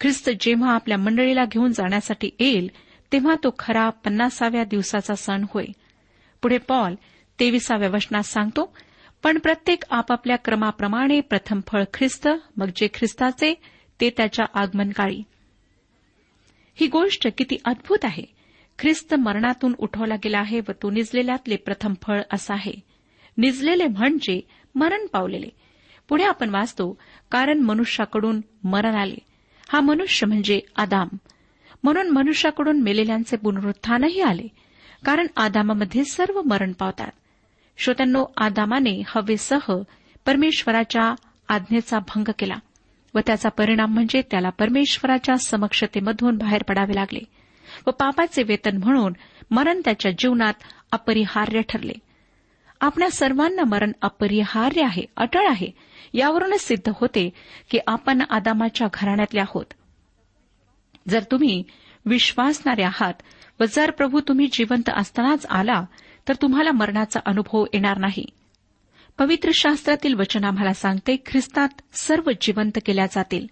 ख्रिस्त 0.00 0.30
जेव्हा 0.40 0.74
आपल्या 0.74 0.98
मंडळीला 0.98 1.44
घेऊन 1.44 1.72
जाण्यासाठी 1.72 2.30
येईल 2.40 2.70
तेव्हा 3.12 3.34
तो 3.34 3.54
खरा 3.58 3.90
पन्नासाव्या 3.90 4.64
दिवसाचा 4.64 5.14
सण 5.14 5.44
होय. 5.54 5.66
पुढे 6.42 6.58
पॉल 6.58 6.94
तेविसाव्या 7.40 7.88
वचनात 7.88 8.22
सांगतो 8.22 8.76
पण 9.22 9.38
प्रत्येक 9.38 9.82
आपापल्या 9.90 10.36
क्रमाप्रमाणे 10.36 11.20
प्रथम 11.20 11.60
फळ 11.66 11.84
ख्रिस्त 11.94 12.28
मग 12.56 12.66
जे 12.76 12.88
ख्रिस्ताचे 12.94 13.54
ते 14.00 14.10
त्याच्या 14.10 14.44
आगमनकाळी. 14.54 15.22
ही 16.74 16.86
गोष्ट 16.86 17.28
किती 17.38 17.56
अद्भुत 17.64 17.98
आहे. 18.02 18.24
ख्रिस्त 18.78 19.14
मरणातून 19.14 19.74
उठवला 19.78 20.14
गेला 20.14 20.38
आहे 20.38 20.60
व 20.60 20.72
तो 20.82 20.90
निजलेल्यातले 20.90 21.56
प्रथम 21.56 21.94
फळ 22.02 22.22
असा 22.32 22.54
आहे. 22.54 22.72
निजलेले 23.38 23.86
म्हणजे 23.86 24.40
मरण 24.74 25.06
पावलेले. 25.06 25.48
पुढे 26.08 26.24
आपण 26.24 26.50
वाचतो 26.50 26.98
कारण 27.30 27.58
मनुष्याकडून 27.58 28.40
मरण 28.64 28.94
आले. 28.94 29.16
हा 29.68 29.80
मनुष्य 29.80 30.26
म्हणजे 30.26 30.60
आदाम. 30.76 31.08
म्हणून 31.82 32.08
मनुष्याकडून 32.08 32.82
मेलेल्यांचे 32.82 33.36
पुनरुत्थानही 33.36 34.20
आले. 34.20 34.48
कारण 35.04 35.26
आदामामध्ये 35.36 36.04
सर्व 36.04 36.42
मरण 36.42 36.72
पावतात. 36.72 37.10
श्रोत्यांनो 37.78 38.24
आदामाने 38.36 39.02
हवेसह 39.06 39.72
परमेश्वराच्या 40.26 41.14
आज्ञेचा 41.48 41.98
भंग 41.98 42.30
केला. 42.38 42.54
व 43.14 43.18
त्याचा 43.26 43.48
परिणाम 43.48 43.94
म्हणजे 43.94 44.22
त्याला 44.30 44.50
परमेश्वराच्या 44.50 45.38
समक्षतेमधून 45.38 46.36
बाहेर 46.36 46.62
पडावे 46.62 46.94
लागले 46.94 47.20
व 47.86 47.90
पापाचे 47.90 48.42
वेतन 48.42 48.76
म्हणून 48.76 49.12
मरण 49.50 49.80
त्याच्या 49.84 50.12
जीवनात 50.12 50.54
अपरिहार्य 50.92 51.60
ठरले. 51.68 51.92
आपल्या 52.80 53.10
सर्वांना 53.10 53.64
मरण 53.64 53.92
अपरिहार्य 54.02 54.82
आहे 54.82 55.04
अटळ 55.16 55.46
आहे 55.48 55.70
यावरूनच 56.14 56.60
सिद्ध 56.60 56.92
होते 56.94 57.30
की 57.70 57.78
आपण 57.86 58.22
आदामाच्या 58.30 58.88
घराण्यातले 58.94 59.40
आहोत. 59.40 59.64
जर 61.08 61.22
तुम्ही 61.30 61.62
विश्वासणारे 62.06 62.82
आहात 62.82 63.14
व 63.60 63.64
जर 63.64 63.90
प्रभू 63.90 64.20
तुम्ही 64.20 64.48
जिवंत 64.52 64.90
असतानाच 64.96 65.46
आला 65.46 65.84
तर 66.28 66.34
तुम्हाला 66.42 66.72
मरणाचा 66.72 67.20
अनुभव 67.26 67.64
येणार 67.74 67.98
नाही. 67.98 68.24
पवित्र 69.20 69.50
शास्त्रातील 69.54 70.14
वचन 70.14 70.44
आम्हाला 70.44 70.72
सांगते 70.72 71.16
ख्रिस्तात 71.26 71.68
सर्व 71.92 72.30
जिवंत 72.40 72.78
केल्या 72.86 73.06
जातील. 73.06 73.46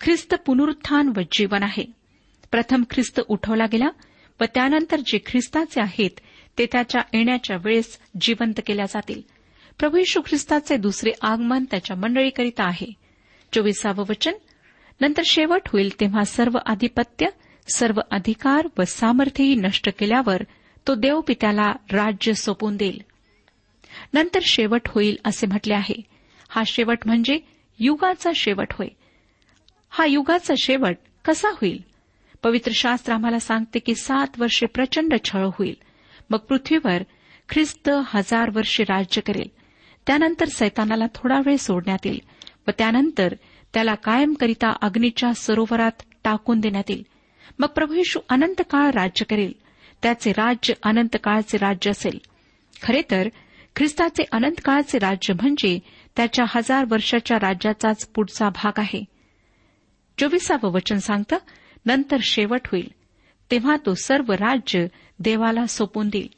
ख्रिस्त 0.00 0.34
पुनरुत्थान 0.34 1.12
व 1.16 1.20
जीवन 1.32 1.62
आहे. 1.62 1.84
प्रथम 2.50 2.82
ख्रिस्त 2.90 3.20
उठवला 3.28 3.64
गेला 3.72 3.88
व 4.40 4.44
त्यानंतर 4.54 5.00
जे 5.00 5.18
ख्रिस्ताचे 5.26 5.80
आहेत 5.80 6.10
ते 6.58 6.66
त्याच्या 6.72 7.02
येण्याच्या 7.14 7.56
वेळेस 7.56 7.98
जिवंत 8.20 8.60
केल्या 8.66 8.84
जातील. 8.84 9.22
प्रभू 9.78 9.96
यशू 9.96 10.20
ख्रिस्ताचे 10.20 10.76
दुसरे 10.76 11.10
आगमन 11.22 11.64
त्याच्या 11.70 11.96
मंडळीकरिता 11.96 12.64
आहे. 12.64 12.92
चोवीसावं 13.52 14.04
वचन 14.08 14.32
नंतर 15.00 15.22
शेवट 15.26 15.62
होईल 15.66 16.00
तेव्हा 16.00 16.24
सर्व 16.24 16.58
आधिपत्य 16.66 17.26
सर्व 17.74 18.00
अधिकार 18.10 18.68
व 18.78 18.82
सामर्थ्यही 18.82 19.54
नष्ट 19.54 19.88
केल्यावर 19.98 20.42
तो 20.86 20.94
देवपित्याला 20.94 21.72
राज्य 21.92 22.32
सोपून 22.32 22.76
देईल. 22.76 23.02
नंतर 24.14 24.40
शेवट 24.42 24.80
होईल 24.86 25.16
असे 25.24 25.46
म्हटले 25.46 25.74
आहे. 25.74 26.02
हा 26.48 26.62
शेवट 26.66 26.98
म्हणजे 27.06 27.38
युगाचा 27.78 28.30
शेवट 28.34 28.72
होय. 28.72 28.88
हा 29.90 30.06
युगाचा 30.06 30.54
शेवट 30.58 30.96
कसा 31.24 31.48
होईल? 31.48 31.82
पवित्र 32.42 32.72
शास्त्र 32.74 33.12
आम्हाला 33.12 33.38
सांगते 33.38 33.78
की 33.78 33.94
सात 33.94 34.26
वर्षे 34.38 34.66
प्रचंड 34.66 35.14
छळ 35.24 35.44
होईल. 35.44 35.74
मग 36.30 36.38
पृथ्वीवर 36.38 37.02
ख्रिस्त 37.48 37.90
हजार 38.06 38.50
वर्षे 38.50 38.84
राज्य 38.84 39.20
करेल. 39.20 39.48
त्यानंतर 40.06 40.48
सैतानाला 40.48 41.04
थोडा 41.14 41.38
वेळ 41.46 41.56
सोडण्यात 41.56 42.06
येईल 42.06 42.20
व 42.66 42.70
त्यानंतर 42.78 43.34
त्याला 43.74 43.94
कायमकरिता 43.94 44.72
अग्नीच्या 44.82 45.34
सरोवरात 45.34 46.02
टाकून 46.24 46.60
देण्यात 46.60 46.90
येईल. 46.90 47.02
मग 47.58 47.68
प्रभू 47.68 47.94
येशू 47.94 48.20
अनंत 48.28 48.62
काळ 48.70 48.90
राज्य 48.90 49.24
करेल. 49.24 49.52
त्याचे 50.02 50.32
राज्य 50.32 50.74
अनंत 50.82 51.16
काळचे 51.24 51.58
राज्य 51.58 51.90
असेल. 51.90 52.18
खरे 52.82 53.02
तर 53.10 53.28
ख्रिस्ताचे 53.76 54.24
अनंत 54.32 54.60
काळचे 54.64 54.98
राज्य 54.98 55.34
म्हणजे 55.34 55.78
त्याच्या 56.16 56.44
हजार 56.48 56.84
वर्षाच्या 56.90 57.36
राज्याचाच 57.36 58.06
पुढचा 58.06 58.48
भाग 58.48 58.72
आहे. 58.76 59.04
चोवीसावं 60.18 60.72
वचन 60.72 60.98
सांगतं 60.98 61.36
नंतर 61.86 62.16
शेवट 62.22 62.60
होईल. 62.66 62.88
तेव्हा 63.50 63.76
तो 63.86 63.94
सर्व 63.94 64.32
राज्य 64.32 64.86
देवाला 65.18 65.66
सोपून 65.66 66.08
देईल. 66.08 66.28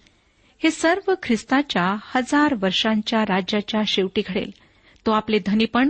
हे 0.63 0.71
सर्व 0.71 1.15
ख्रिस्ताच्या 1.23 1.97
हजार 2.01 2.55
वर्षांच्या 2.61 3.23
राज्याच्या 3.23 3.81
शेवटी 3.87 4.23
घडेल. 4.29 4.51
तो 5.07 5.11
आपले 5.11 5.39
धनीपण 5.47 5.89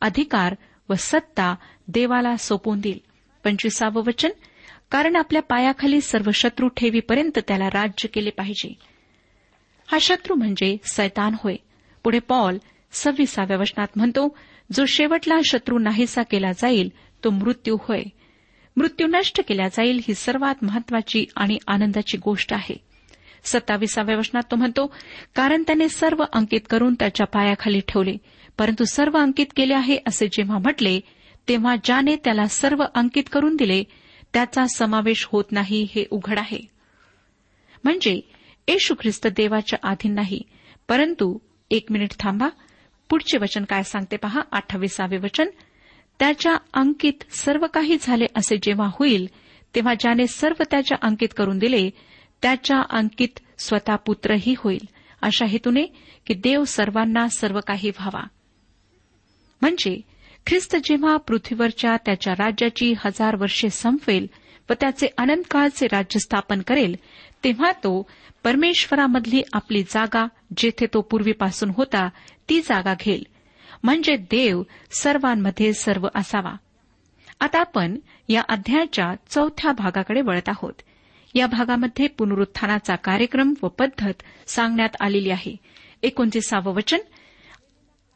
अधिकार 0.00 0.54
व 0.88 0.94
सत्ता 0.98 1.54
देवाला 1.88 2.36
सोपून 2.36 2.80
देईल. 2.80 3.00
पंचवीसावं 3.44 4.02
वचन 4.06 4.30
कारण 4.90 5.16
आपल्या 5.16 5.42
पायाखाली 5.42 6.00
सर्व 6.00 6.30
शत्रू 6.30 6.68
ठेवीपर्यंत 6.68 7.38
त्याला 7.48 7.66
राज्य 7.66 8.08
केले 8.08 8.30
पाहिजे. 8.30 8.74
हा 9.90 9.98
शत्रू 10.00 10.34
म्हणजे 10.34 10.76
सैतान 10.84 11.34
होय. 11.42 11.56
पुढे 12.04 12.18
पॉल 12.18 12.58
सव्वीसाव्या 12.92 13.56
वचनात 13.56 13.86
म्हणतो 13.96 14.36
जो 14.72 14.84
शेवटला 14.86 15.38
शत्रू 15.44 15.78
नाहीसा 15.78 16.22
केला 16.22 16.52
जाईल 16.52 16.88
तो 17.24 17.30
मृत्यू 17.30 17.76
होय. 17.80 18.02
मृत्यू 18.76 19.06
नष्ट 19.06 19.40
केला 19.48 19.68
जाईल 19.68 20.00
ही 20.08 20.14
सर्वात 20.14 20.54
महत्वाची 20.62 21.24
आणि 21.36 21.58
आनंदाची 21.66 22.18
गोष्ट 22.18 22.52
आहे. 22.52 22.76
सत्तावीसाव्या 23.44 24.16
वचनात 24.16 24.42
तो 24.50 24.56
म्हणतो 24.56 24.94
कारण 25.34 25.62
त्याने 25.62 25.88
सर्व 25.88 26.24
अंकित 26.32 26.60
करून 26.70 26.94
त्याच्या 26.94 27.26
पायाखाली 27.26 27.80
ठेवले 27.88 28.16
परंतु 28.58 28.84
सर्व 28.84 29.18
अंकित 29.18 29.46
केले 29.56 29.74
आहे 29.74 29.98
असे 30.06 30.26
जेव्हा 30.26 30.58
म्हटले 30.58 31.00
तेव्हा 31.48 31.76
ज्याने 31.84 32.16
त्याला 32.16 32.46
सर्व 32.46 32.84
अंकित 32.94 33.24
करून 33.32 33.56
दिले 33.56 33.84
त्याचा 34.32 34.66
समावेश 34.66 35.28
होत 35.32 35.44
नाही 35.50 35.88
हे 35.94 36.04
उघड 36.10 36.38
आहे. 36.38 36.60
म्हणजे 37.84 38.20
येशू 38.68 38.94
ख्रिस्त 39.00 39.26
देवाच्या 39.26 39.88
आधी 39.88 40.08
नाही. 40.08 40.42
परंतु 40.88 41.38
एक 41.70 41.92
मिनिट 41.92 42.10
थांबा. 42.18 42.48
पुढचे 43.08 43.38
वचन 43.38 43.64
काय 43.64 43.82
सांगते 43.82 44.16
पहा? 44.16 44.40
अठ्ठावीसावे 44.52 45.16
वचन. 45.16 45.46
त्याच्या 46.18 46.56
अंकित 46.74 47.12
सर्व 47.30 47.66
काही 47.74 47.96
झाले 48.00 48.26
असे 48.36 48.56
जेव्हा 48.62 48.88
होईल 48.92 49.28
तेव्हा 49.74 49.94
ज्याने 49.94 50.26
सर्व 50.26 50.62
त्याच्या 50.70 50.98
अंकित 51.02 51.28
करून 51.36 51.58
दिले 51.58 51.90
त्याच्या 52.42 52.82
अंकित 52.90 53.40
स्वतः 53.58 53.96
पुत्रही 53.96 54.54
होईल. 54.58 54.88
अशा 55.22 55.46
हेतूने 55.46 55.82
की 56.26 56.34
देव 56.34 56.64
सर्वांना 56.64 57.28
सर्व 57.28 57.60
काही 57.66 57.88
व्हावा. 57.88 58.26
म्हणजे 59.60 60.00
ख्रिस्त 60.46 60.76
जेव्हा 60.76 61.16
पृथ्वीवरच्या 61.16 61.96
त्याच्या 61.96 62.32
राज्याची 62.32 62.94
हजार 62.98 63.36
वर्षे 63.36 63.70
संपवेल 63.70 64.26
व 64.70 64.72
त्याचे 64.80 65.06
अनंत 65.18 65.42
काळचे 65.50 65.86
राज्य 65.86 66.20
स्थापन 66.20 66.60
करेल 66.60 66.96
तेव्हा 67.44 67.72
तो 67.72 68.10
परमेश्वरामधली 68.44 69.42
आपली 69.52 69.82
जागा 69.82 70.26
जेथे 70.56 70.86
तो 70.86 71.00
पूर्वीपासून 71.00 71.70
होता 71.76 72.08
ती 72.48 72.60
जागा 72.60 72.94
घेईल. 73.00 73.26
म्हणजे 73.82 74.16
देव 74.16 74.62
सर्वांमध्ये 75.00 75.72
सर्व 75.72 76.08
असावा. 76.14 76.56
आता 77.40 77.60
आपण 77.60 77.96
या 78.28 78.42
अध्यायाच्या 78.48 79.14
चौथ्या 79.30 79.72
भागाकडे 79.72 80.20
वळत 80.20 80.48
आहोत. 80.48 80.72
या 81.34 81.46
भागामध्ये 81.46 82.06
पुनरुत्थानाचा 82.06 82.96
कार्यक्रम 82.96 83.54
व 83.62 83.68
पद्धत 83.68 84.12
सांगण्यात 84.46 84.96
आलेली 85.00 85.30
आहे. 85.30 85.56
एकोणतीसावं 86.02 86.74
वचन 86.74 86.98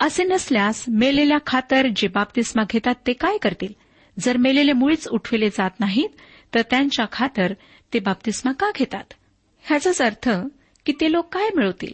असे 0.00 0.24
नसल्यास 0.24 0.84
मेलेल्या 0.88 1.38
खातर 1.46 1.86
जे 1.96 2.08
बाप्तिस्मा 2.08 2.62
घेतात 2.70 2.94
ते 3.06 3.12
काय 3.12 3.38
करतील? 3.38 3.72
जर 4.18 4.36
मेलेले 4.36 4.72
मुळीच 4.72 5.08
उठविले 5.08 5.48
जात 5.48 5.70
नाहीत 5.80 6.08
तर 6.54 6.62
त्यांच्या 6.62 7.06
खातर 7.12 7.54
ते 7.92 7.98
बाप्तिस्मा 7.98 8.52
का 8.52 8.70
घेतात? 8.76 9.12
ह्याचाच 9.62 10.02
अर्थ 10.02 10.28
की 10.86 10.92
ते 10.92 11.12
लोक 11.12 11.34
काय 11.34 11.48
मिळवतील? 11.56 11.92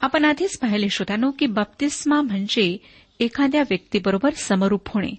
आपण 0.00 0.24
आधीच 0.24 0.58
पाहिले 0.58 0.88
श्रोत्यानो 0.88 1.30
की 1.38 1.46
बाप्तिस्मा 1.46 2.20
म्हणजे 2.20 2.76
एखाद्या 3.20 3.60
व्यक्तीबरोबर 3.60 4.30
समरूप 4.30 4.88
होणे. 4.88 5.10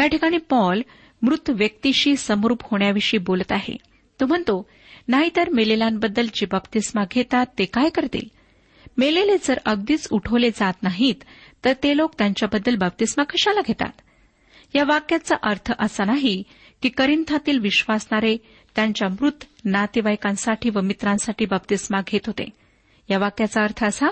या 0.00 0.06
ठिकाणी 0.06 0.36
पॉल 0.36 0.82
मृत 1.22 1.50
व्यक्तीशी 1.50 2.16
समरूप 2.16 2.58
होण्याविषयी 2.62 3.18
बोलत 3.18 3.52
आहे. 3.52 3.76
तो 4.20 4.26
म्हणतो 4.26 4.68
नाहीतर 5.08 5.48
मेलेल्यांबद्दल 5.48 6.26
जे 6.34 6.46
बाप्तिस्मा 6.46 7.04
घेतात 7.10 7.46
ते 7.58 7.64
काय 7.64 7.88
करतील? 7.88 8.28
मेलेले 8.98 9.36
जर 9.44 9.58
अगदीच 9.64 10.08
उठवले 10.10 10.50
जात 10.50 10.74
नाहीत 10.82 11.14
तर 11.64 11.72
ते 11.72 11.96
लोक 11.96 12.14
त्यांच्याबद्दल 12.18 12.76
बाप्तिस्मा 12.76 13.24
कशाला 13.24 13.60
घेतात? 13.66 14.00
या 14.74 14.84
वाक्याचा 14.84 15.36
अर्थ 15.42 15.72
असा 15.78 16.04
नाही 16.04 16.42
की 16.82 16.88
करिंथातील 16.88 17.58
विश्वासणारे 17.58 18.36
त्यांच्या 18.76 19.08
मृत 19.08 19.44
नातेवाईकांसाठी 19.64 20.70
व 20.74 20.80
मित्रांसाठी 20.80 21.44
बाप्तिस्मा 21.44 22.00
घेत 22.06 22.20
होते. 22.26 22.48
या 23.10 23.18
वाक्याचा 23.18 23.62
अर्थ 23.62 23.84
असा 23.84 24.06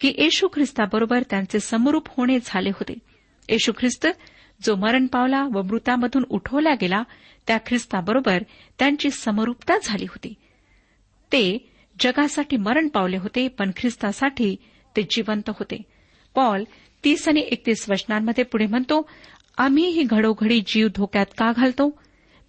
की 0.00 0.14
येशू 0.18 0.48
ख्रिस्ताबरोबर 0.48 1.22
त्यांचे 1.30 1.60
समरूप 1.60 2.08
होणे 2.16 2.38
झाले 2.44 2.68
होते. 2.68 2.94
येशू 3.48 3.72
ख्रिस्त 3.78 4.06
जो 4.62 4.76
मरण 4.76 5.06
पावला 5.06 5.44
व 5.44 5.62
मृतामधून 5.62 6.24
उठवला 6.28 6.74
गेला 6.74 7.02
त्या 7.46 7.58
ख्रिस्ताबरोबर 7.66 8.42
त्यांची 8.78 9.10
समरूपता 9.10 9.74
झाली 9.82 10.04
होती. 10.04 10.34
ते 11.32 11.70
जगासाठी 12.00 12.56
मरण 12.56 12.88
पावले 12.88 13.16
होते 13.16 13.48
पण 13.48 13.70
ख्रिस्तासाठी 13.76 14.56
ते 14.96 15.02
जिवंत 15.02 15.48
होते. 15.48 15.82
पॉल 16.34 16.64
तीस 17.04 17.28
आणि 17.28 17.40
एकतीस 17.40 17.90
वचनांमध्ये 17.90 18.44
पुढे 18.44 18.66
म्हणतो 18.66 19.10
आम्ही 19.58 19.86
ही 19.86 20.02
घडोघडी 20.02 20.60
जीव 20.66 20.88
धोक्यात 20.96 21.26
का 21.38 21.52
घालतो? 21.52 21.98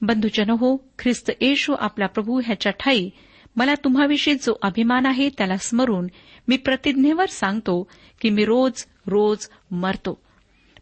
बंधुजन 0.02 0.50
हो 0.50 0.76
ख्रिस्त 1.00 1.32
येशू 1.42 1.74
आपला 1.74 2.08
प्रभू 2.08 2.40
ह्याच्या 2.46 2.72
ठाई. 2.72 3.10
मला 3.56 3.76
तुम्हाविषयी 3.76 4.36
जो 4.36 4.58
अभिमान 4.62 5.06
आहे 5.06 5.30
त्याला 5.30 5.58
स्मरून 5.58 6.08
मी 6.48 6.58
प्रतिज्ञेवर 6.58 7.26
सांगतो 7.26 7.90
की 8.22 8.30
मी 8.30 8.46
रोज 8.46 8.86
रोज 9.08 9.48
मरतो. 9.72 10.22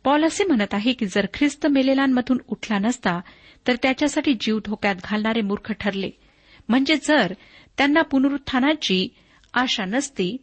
पॉल 0.03 0.23
असे 0.23 0.43
म्हणत 0.43 0.73
आहे 0.73 0.93
की 0.93 1.05
जर 1.05 1.25
ख्रिस्त 1.33 1.67
मेलेलांमधून 1.67 2.37
उठला 2.47 2.79
नसता 2.79 3.19
तर 3.67 3.75
त्याच्यासाठी 3.75 4.33
जीव 4.41 4.59
धोक्यात 4.65 4.95
घालणारे 5.03 5.41
मूर्ख 5.41 5.71
ठरले. 5.71 6.09
म्हणजे 6.69 6.95
जर 6.95 7.33
त्यांना 7.77 8.01
पुनरुत्थानाची 8.01 9.07
आशा 9.53 9.85
नसती 9.85 10.37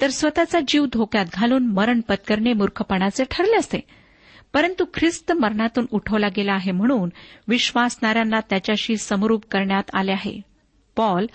तर 0.00 0.10
स्वतःचा 0.10 0.58
जीव 0.68 0.86
धोक्यात 0.92 1.26
घालून 1.34 1.66
मरण 1.66 2.00
पत्करणे 2.00 2.52
मूर्खपणाचे 2.52 3.24
ठरले 3.30 3.56
असते. 3.56 4.01
परंतु 4.52 4.84
ख्रिस्त 4.94 5.32
मरणातून 5.32 5.86
उठवला 5.90 6.28
गेला 6.36 6.52
आहे 6.52 6.72
म्हणून 6.72 7.08
विश्वासणाऱ्यांना 7.48 8.40
त्याच्याशी 8.40 8.96
समरूप 8.96 9.44
करण्यात 9.50 9.94
आले 9.94 10.12
आहे. 10.12 10.40
पॉल 10.96 11.26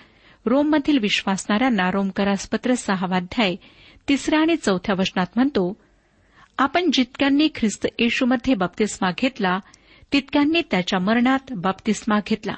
रोममधील 0.46 0.98
विश्वासणाऱ्यांना 0.98 1.92
रोमकरासपत्र 1.92 2.74
सहावाध्याय 2.74 3.56
तिसऱ्या 4.08 4.40
आणि 4.40 4.56
चौथ्या 4.56 4.96
वचनात 5.00 5.26
म्हणतो 5.36 5.78
आपण 6.58 6.90
जितक्यांनी 6.94 7.50
ख्रिस्त 7.56 7.88
येशूमध्ये 8.00 8.54
बाप्तिस्मा 8.54 9.12
घेतला 9.18 9.60
तितक्यांनी 10.14 10.62
त्याच्या 10.72 11.00
मरणात 11.00 11.54
बाप्तिस्मा 11.58 12.20
घेतला. 12.28 12.56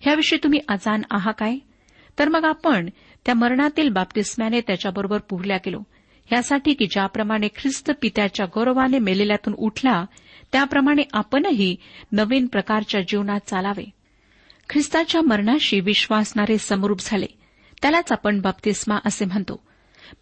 ह्याविषयी 0.00 0.38
तुम्ही 0.42 0.60
अजान 0.68 1.02
आहा 1.10 1.30
काय? 1.30 1.56
तर 2.18 2.28
मग 2.28 2.44
आपण 2.44 2.88
त्या 3.26 3.34
मरणातील 3.34 3.88
बाप्तिस्म्याने 3.88 4.60
त्याच्याबरोबर 4.60 5.18
पुरल्या 5.18 5.56
गेलो. 5.56 5.80
यासाठी 6.32 6.74
की 6.74 6.86
ज्याप्रमाणे 6.86 7.48
ख्रिस्त 7.48 7.90
पित्याच्या 8.00 8.46
गौरवाने 8.46 8.98
मेलेल्यातून 8.98 9.54
उठला 9.54 10.04
त्याप्रमाणे 10.52 11.02
आपणही 11.12 11.76
नवीन 12.12 12.46
प्रकारच्या 12.46 13.00
जीवनात 13.00 13.40
चालावे. 13.46 13.90
ख्रिस्ताच्या 14.70 15.20
मरणाशी 15.22 15.80
विश्वासणारे 15.80 16.58
समरूप 16.58 16.98
झाले. 17.00 17.26
त्यालाच 17.82 18.12
आपण 18.12 18.40
बाप्तिस्मा 18.40 18.98
असे 19.04 19.24
म्हणतो. 19.24 19.62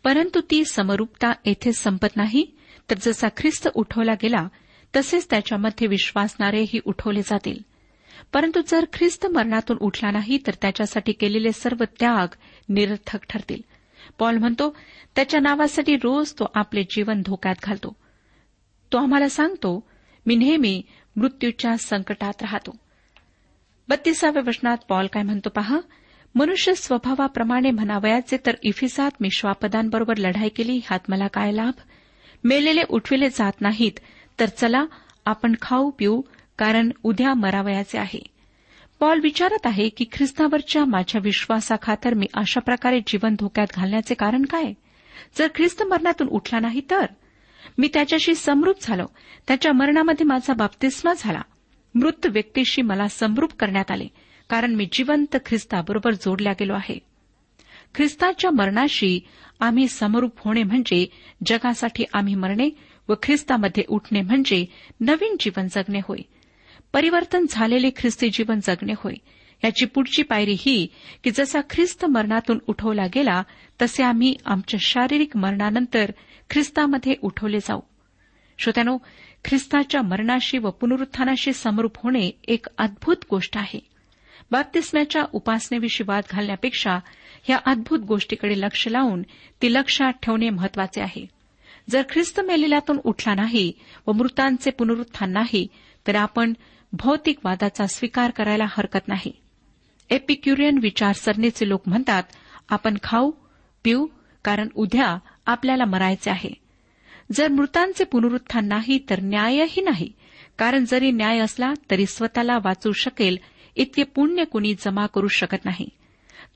परंतु 0.04 0.40
ती 0.50 0.64
समरूपता 0.64 1.32
येथे 1.44 1.72
संपत 1.72 2.16
नाही 2.16 2.46
तर 2.90 2.94
जसा 3.00 3.28
ख्रिस्त 3.36 3.68
उठवला 3.74 4.14
गेला 4.14 4.48
तसेच 4.96 5.26
त्याच्यामध्ये 5.30 5.86
विश्वासणारेही 5.86 6.80
उठवले 6.84 7.22
जातील. 7.22 7.58
परंतु 8.32 8.60
जर 8.66 8.84
ख्रिस्त 8.92 9.26
मरणातून 9.26 9.76
उठला 9.80 10.10
नाही 10.10 10.38
तर 10.46 10.52
त्याच्यासाठी 10.62 11.12
केलेले 11.12 11.52
सर्व 11.52 11.84
त्याग 11.84 12.34
निरर्थक 12.68 13.18
ठरतील. 13.30 13.62
पॉल 14.18 14.38
म्हणतो 14.38 14.76
त्याच्या 15.16 15.40
नावासाठी 15.40 15.96
रोज 15.96 16.32
तो 16.32 16.46
आपले 16.54 16.82
जीवन 16.82 17.22
धोक्यात 17.26 17.54
घालतो. 17.62 17.96
तो 18.92 18.98
आम्हाला 18.98 19.28
सांगतो 19.28 19.88
मी 20.26 20.36
नेहमी 20.36 20.82
मृत्यूच्या 21.16 21.76
संकटात 21.76 22.42
राहतो. 22.42 22.76
बत्तीसाव्या 23.88 24.42
वचनात 24.46 24.76
पॉल 24.88 25.06
काय 25.06 25.22
म्हणतो 25.22 25.50
पहा 25.50 25.80
मनुष्य 26.34 26.74
स्वभावाप्रमाणे 26.74 27.70
म्हणावयाचे 27.70 28.36
तर 28.46 28.54
इफिसात 28.62 29.10
मी 29.20 29.28
श्वापदांबरोबर 29.30 30.16
लढाई 30.16 30.48
केली 30.48 30.76
ह्यात 30.76 31.00
मला 31.08 31.26
काय 31.26 31.52
लाभ? 31.52 31.72
मेलेले 32.44 32.82
उठविले 32.88 33.28
जात 33.28 33.52
नाहीत 33.60 33.92
तर 34.40 34.46
चला 34.46 34.84
आपण 35.26 35.54
खाऊ 35.62 35.90
पिऊ 35.90 36.22
कारण 36.58 36.90
उद्या 37.02 37.34
मरावयाचे 37.34 37.98
आहे. 37.98 38.22
पॉल 39.02 39.20
विचारत 39.20 39.66
आहे 39.66 39.88
की 39.88 40.04
ख्रिस्तावरच्या 40.12 40.84
माझ्या 40.84 41.20
विश्वासाखातर 41.24 42.14
मी 42.14 42.26
अशा 42.34 42.60
प्रकारे 42.60 43.00
जीवन 43.00 43.34
धोक्यात 43.38 43.66
घालण्याचे 43.74 44.14
कारण 44.14 44.44
काय? 44.44 44.72
जर 45.38 45.48
ख्रिस्त 45.54 45.82
मरणातून 45.82 46.28
उठला 46.28 46.60
नाही 46.60 46.80
तर? 46.90 47.06
मी 47.78 47.88
त्याच्याशी 47.94 48.34
समरूप 48.34 48.76
झालो. 48.82 49.06
त्याच्या 49.48 49.72
मरणामध्ये 49.72 50.26
माझा 50.26 50.52
बाप्तिस्मा 50.52 51.12
झाला. 51.18 51.40
मृत 51.94 52.26
व्यक्तीशी 52.26 52.82
मला 52.82 53.08
समरूप 53.08 53.52
करण्यात 53.52 53.90
आले 53.90 54.06
कारण 54.48 54.74
मी 54.74 54.88
जिवंत 54.92 55.36
ख्रिस्ताबरोबर 55.46 56.10
जोडल्या 56.10 56.52
गेलो 56.52 56.74
आहे. 56.74 56.98
ख्रिस्ताच्या 57.94 58.50
मरणाशी 58.50 59.20
आम्ही 59.60 59.88
समरूप 59.88 60.32
होणे 60.38 60.62
म्हणजे 60.62 61.06
जगासाठी 61.46 62.04
आम्ही 62.12 62.34
मरणे 62.34 62.70
व 63.08 63.14
ख्रिस्तामध्ये 63.22 63.84
उठणे 63.88 64.20
म्हणजे 64.20 64.66
नवीन 65.00 65.36
जीवन 65.40 65.66
जगणे 65.70 66.00
होय. 66.04 66.18
परिवर्तन 66.92 67.46
झालेले 67.50 67.90
ख्रिस्ती 67.96 68.28
जीवन 68.28 68.58
जगणे 68.62 68.92
होय. 68.96 69.14
याची 69.64 69.86
पुढची 69.86 70.22
पायरी 70.22 70.56
ही 70.58 70.86
की 71.24 71.30
जसा 71.30 71.60
ख्रिस्त 71.70 72.04
मरणातून 72.04 72.58
उठवला 72.66 73.06
गेला 73.06 73.42
तसे 73.82 74.02
आम्ही 74.02 74.36
आमच्या 74.44 74.78
शारीरिक 74.80 75.36
मरणानंतर 75.36 76.10
ख्रिस्तामध्ये 76.50 77.14
उठवले 77.22 77.58
जाऊ. 77.58 77.80
श्रोत्यानो 78.58 78.98
ख्रिस्ताच्या 79.44 80.02
मरणाशी 80.02 80.58
व 80.58 80.70
पुनरुत्थानाशी 80.70 81.52
समरूप 81.52 81.92
होणे 81.96 82.30
एक 82.48 82.66
अद्भुत 82.78 83.16
गोष्ट 83.30 83.56
आहे. 83.56 83.86
बाप्तिस्म्याच्या 84.50 85.22
उपासनेविषयी 85.32 86.04
वाद 86.08 86.22
घालण्यापेक्षा 86.30 86.98
या 87.48 87.58
अद्भुत 87.66 87.98
गोष्टीकडे 87.98 88.60
लक्ष 88.60 88.88
लावून 88.88 89.22
ती 89.62 89.74
लक्षात 89.74 90.12
ठेवणे 90.22 90.50
महत्त्वाचे 90.50 91.00
आहे. 91.00 91.26
जर 91.90 92.02
ख्रिस्त 92.10 92.40
मेलेल्यातून 92.40 92.98
उठला 93.04 93.34
नाही 93.34 93.72
व 94.06 94.12
मृतांचे 94.12 94.70
पुनरुत्थान 94.70 95.32
नाही 95.32 95.68
तर 96.06 96.14
आपण 96.14 96.52
भौतिकवादाचा 96.92 97.86
स्वीकार 97.86 98.30
करायला 98.30 98.64
हरकत 98.64 99.08
नाही. 99.08 99.32
एपिक्युरियन 100.10 100.78
विचारसरणीचे 100.82 101.68
लोक 101.68 101.82
म्हणतात 101.86 102.22
आपण 102.68 102.96
खाऊ 103.02 103.30
पिऊ 103.84 104.06
कारण 104.44 104.68
उद्या 104.74 105.16
आपल्याला 105.46 105.84
मरायचे 105.84 106.30
आहे. 106.30 106.50
जर 107.32 107.48
मृतांचे 107.48 108.04
पुनरुत्थान 108.04 108.68
नाही 108.68 108.98
तर 109.10 109.20
न्यायही 109.20 109.80
नाही. 109.80 110.12
कारण 110.58 110.84
जरी 110.84 111.10
न्याय 111.10 111.38
असला 111.38 111.72
तरी 111.90 112.06
स्वतःला 112.06 112.58
वाचू 112.64 112.92
शकेल 112.92 113.36
इतके 113.76 114.02
पुण्य 114.02 114.44
कुणी 114.44 114.74
जमा 114.74 115.06
करू 115.06 115.28
शकत 115.28 115.64
नाही. 115.64 115.88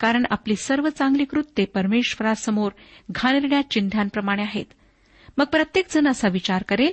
कारण 0.00 0.24
आपली 0.30 0.56
सर्व 0.56 0.88
चांगली 0.88 1.24
कृत्ये 1.24 1.64
परमेश्वरासमोर 1.64 2.72
घाणेरड्या 3.10 3.70
चिन्हांप्रमाणे 3.70 4.42
आहेत. 4.42 4.66
मग 5.38 5.44
प्रत्येकजण 5.44 6.08
असा 6.08 6.28
विचार 6.28 6.62
करेल 6.62 6.92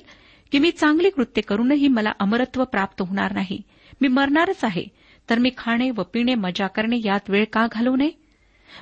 की 0.53 0.59
मी 0.59 0.71
चांगली 0.71 1.09
कृत्य 1.09 1.41
करूनही 1.41 1.87
मला 1.87 2.11
अमरत्व 2.19 2.63
प्राप्त 2.63 3.01
होणार 3.01 3.31
नाही. 3.31 3.61
मी 4.01 4.07
मरणारच 4.07 4.63
आहे. 4.63 4.85
तर 5.29 5.39
मी 5.39 5.49
खाणे 5.57 5.91
व 5.91 6.01
पिणे 6.13 6.35
मजा 6.35 6.67
करणे 6.67 6.97
यात 7.05 7.29
वेळ 7.29 7.45
का 7.53 7.67
घालवू 7.71 7.95
नये? 7.95 8.11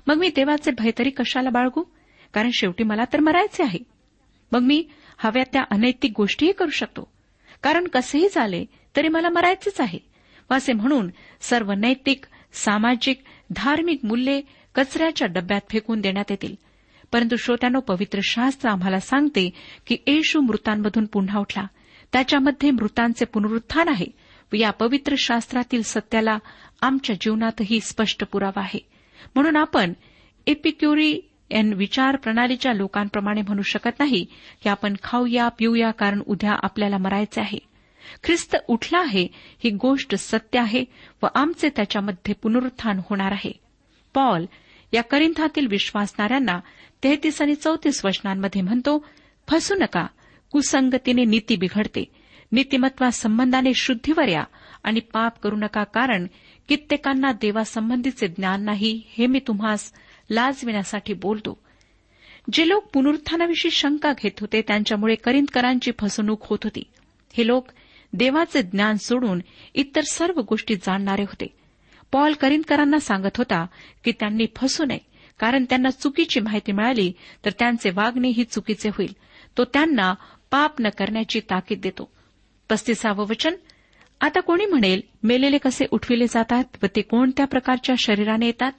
मग 0.07 0.15
मी 0.15 0.29
देवाचे 0.35 0.71
भय 0.71 0.91
तरी 0.99 1.09
कशाला 1.09 1.49
बाळगू? 1.49 1.83
कारण 2.33 2.49
शेवटी 2.53 2.83
मला 2.83 3.03
तर 3.13 3.19
मरायचे 3.19 3.63
आहे. 3.63 3.79
मग 4.51 4.59
मी 4.59 4.85
हव्या 5.17 5.43
त्या 5.53 5.63
अनैतिक 5.71 6.13
गोष्टीही 6.17 6.51
करू 6.51 6.69
शकतो. 6.69 7.11
कारण 7.63 7.87
कसेही 7.87 8.27
झाले 8.31 8.65
तरी 8.95 9.07
मला 9.07 9.29
मरायचेच 9.29 9.81
आहे. 9.81 9.99
व 10.51 10.53
असे 10.53 10.73
म्हणून 10.73 11.09
सर्व 11.41 11.71
नैतिक 11.71 12.25
सामाजिक 12.53 13.21
धार्मिक 13.55 14.05
मूल्ये 14.05 14.41
कचऱ्याच्या 14.75 15.27
डब्यात 15.27 15.61
फेकून 15.69 16.01
देण्यात 16.01 16.25
येतील. 16.29 16.55
परंतु 17.11 17.35
श्रोत्यानो 17.35 17.79
पवित्र 17.79 18.19
शास्त्र 18.23 18.69
आम्हाला 18.69 18.99
सांगते 18.99 19.49
की 19.87 19.97
येशू 20.07 20.41
मृतांमधून 20.41 21.05
पुन्हा 21.05 21.39
उठला. 21.39 21.65
त्याच्यामध्ये 22.13 22.71
मृतांचे 22.71 23.25
पुनरुत्थान 23.25 23.87
आहे. 23.87 24.05
व 24.53 24.55
या 24.55 24.71
पवित्र 24.71 25.15
शास्त्रातील 25.17 25.81
सत्याला 25.81 26.37
आमच्या 26.81 27.15
जीवनातही 27.21 27.79
स्पष्ट 27.79 28.23
पुरावा 28.31 28.59
आहे. 28.61 28.79
म्हणून 29.35 29.55
आपण 29.55 29.93
एपिक्युरी 30.47 31.19
एन 31.49 31.73
विचार 31.73 32.15
प्रणालीच्या 32.15 32.73
लोकांप्रमाणे 32.73 33.41
म्हणू 33.41 33.61
शकत 33.61 33.99
नाही 33.99 34.25
की 34.63 34.69
आपण 34.69 34.93
खाऊया 35.03 35.47
पिऊया 35.47 35.91
कारण 35.91 36.21
उद्या 36.27 36.55
आपल्याला 36.63 36.97
मरायचे 36.97 37.41
आहे. 37.41 37.57
ख्रिस्त 38.23 38.57
उठला 38.67 38.99
आहे 38.99 39.27
ही 39.33 39.69
गोष्ट 39.69 40.15
सत्य 40.15 40.59
आहे 40.59 40.85
व 41.23 41.27
आमचे 41.35 41.69
त्याच्यामध्ये 41.69 42.33
पुनरुत्थान 42.33 42.99
होणार 43.09 43.31
आहे. 43.31 43.51
पॉल 44.13 44.45
या 44.91 45.03
करिंथातील 45.03 45.67
विश्वासणाऱ्यांना 45.67 46.59
तेहतीस 47.03 47.41
आणि 47.41 47.55
चौतीस 47.55 48.05
वचनांमध्ये 48.05 48.61
म्हणतो 48.61 49.05
फसू 49.47 49.75
नका 49.75 50.07
कुसंगतीने 50.51 51.23
नीती 51.23 51.55
बिघडते 51.55 52.03
नीतिमत्वासंबंधाने 52.51 53.71
शुद्धीवर 53.73 54.27
या 54.27 54.43
आणि 54.83 54.99
पाप 54.99 55.39
करू 55.39 55.55
नका 55.55 55.83
कारण 55.83 56.27
कित्येकांना 56.67 57.31
देवासंबंधीचे 57.31 58.27
ज्ञान 58.27 58.63
नाही 58.63 59.01
हे 59.17 59.27
मी 59.27 59.39
तुम्हास 59.39 59.93
लाजविण्यासाठी 60.29 61.13
बोलतो. 61.13 61.59
जे 62.53 62.69
लोक 62.69 62.85
पुनरुत्थानाविषयी 62.93 63.71
शंका 63.71 64.13
घेत 64.23 64.31
होते 64.39 64.61
त्यांच्यामुळे 64.61 65.15
करिंदकरांची 65.15 65.91
फसवणूक 65.99 66.39
होत 66.43 66.59
होती. 66.63 66.83
हे 67.33 67.47
लोक 67.47 67.67
देवाचे 68.13 68.61
ज्ञान 68.61 68.97
सोडून 68.97 69.39
इतर 69.73 70.01
सर्व 70.11 70.41
गोष्टी 70.41 70.75
जाणणारे 70.75 71.21
होते. 71.21 71.60
पॉल 72.11 72.33
करिंदकरांना 72.33 72.99
सांगत 72.99 73.37
होता 73.37 73.65
की 74.03 74.11
त्यांनी 74.11 74.45
फसू 74.55 74.85
नये 74.85 74.99
कारण 75.39 75.65
त्यांना 75.69 75.89
चुकीची 75.89 76.39
माहिती 76.39 76.71
मिळाली 76.71 77.13
तर 77.45 77.49
त्यांचे 77.59 77.89
वागणे 77.89 78.27
ही 78.27 78.43
चुकीचे 78.43 78.89
होईल. 78.89 79.15
तो 79.57 79.65
त्यांना 79.65 80.15
पाप 80.51 80.81
न 80.81 80.89
करण्याची 80.89 81.39
ताकीद 81.39 81.79
देतो. 81.81 82.11
पस्तीसावं 82.69 83.27
वचन. 83.27 83.55
आता 84.21 84.39
कोणी 84.39 84.65
म्हणेल 84.65 85.01
मेलेले 85.23 85.57
कसे 85.57 85.85
उठविले 85.91 86.25
जातात 86.27 86.63
व 86.83 86.85
ते 86.95 87.01
कोणत्या 87.01 87.45
प्रकारच्या 87.45 87.95
शरीराने 87.97 88.45
येतात? 88.45 88.71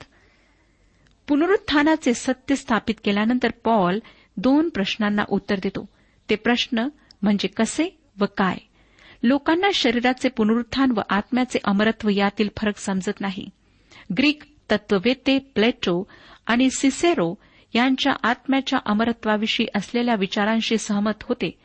पुनरुत्थानाचे 1.29 2.15
सत्य 2.15 2.57
स्थापित 2.57 2.95
केल्यानंतर 3.05 3.51
पॉल 3.65 3.99
दोन 4.37 4.69
प्रश्नांना 4.69 5.23
उत्तर 5.29 5.57
देतो. 5.63 5.89
ते 6.31 6.35
प्रश्न 6.35 6.89
म्हणजे 7.23 7.49
कसे 7.49 7.99
व 8.21 8.25
काय? 8.37 8.57
लोकांना 9.23 9.69
शरीराचे 9.75 10.29
पुनरुत्थान 10.29 10.91
व 10.91 11.01
आत्म्याचे 11.11 11.59
अमरत्व 11.65 12.09
यातील 12.09 12.49
फरक 12.61 12.77
समजत 12.77 13.21
नाही. 13.21 13.49
ग्रीक 14.19 14.43
तत्ववेते 14.71 15.39
प्लेटो 15.39 16.09
आणि 16.47 16.71
सिसेरो 16.71 17.39
यांच्या 17.75 18.13
आत्म्याच्या 18.23 18.79
अमरत्वाविषयी 18.87 19.67
असलेल्या 19.75 20.15
विचारांशी 20.15 20.79
सहमत 20.79 21.23
होते 21.23 21.59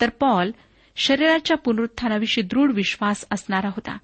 तर 0.00 0.08
पॉल 0.08 0.50
शरीराच्या 0.96 1.56
पुनरुत्थानाविषयी 1.56 2.44
दृढ 2.44 2.72
विश्वास 2.72 3.24
असणारा 3.30 3.68
होता. 3.68 3.98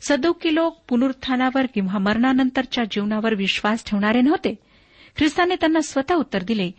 सदोकी 0.00 0.54
लोक 0.54 0.82
पुनरुत्थानावर 0.88 1.66
किंवा 1.74 1.98
मरणानंतरच्या 1.98 2.84
जीवनावर 2.84 3.34
विश्वास 3.34 3.84
ठेवणारे 3.86 4.20
नव्हते. 4.20 4.54
ख्रिस्ताने 5.16 5.54
त्यांना 5.54 5.80
स्वतः 5.80 6.14
उत्तर 6.14 6.42
दिले 6.42 6.70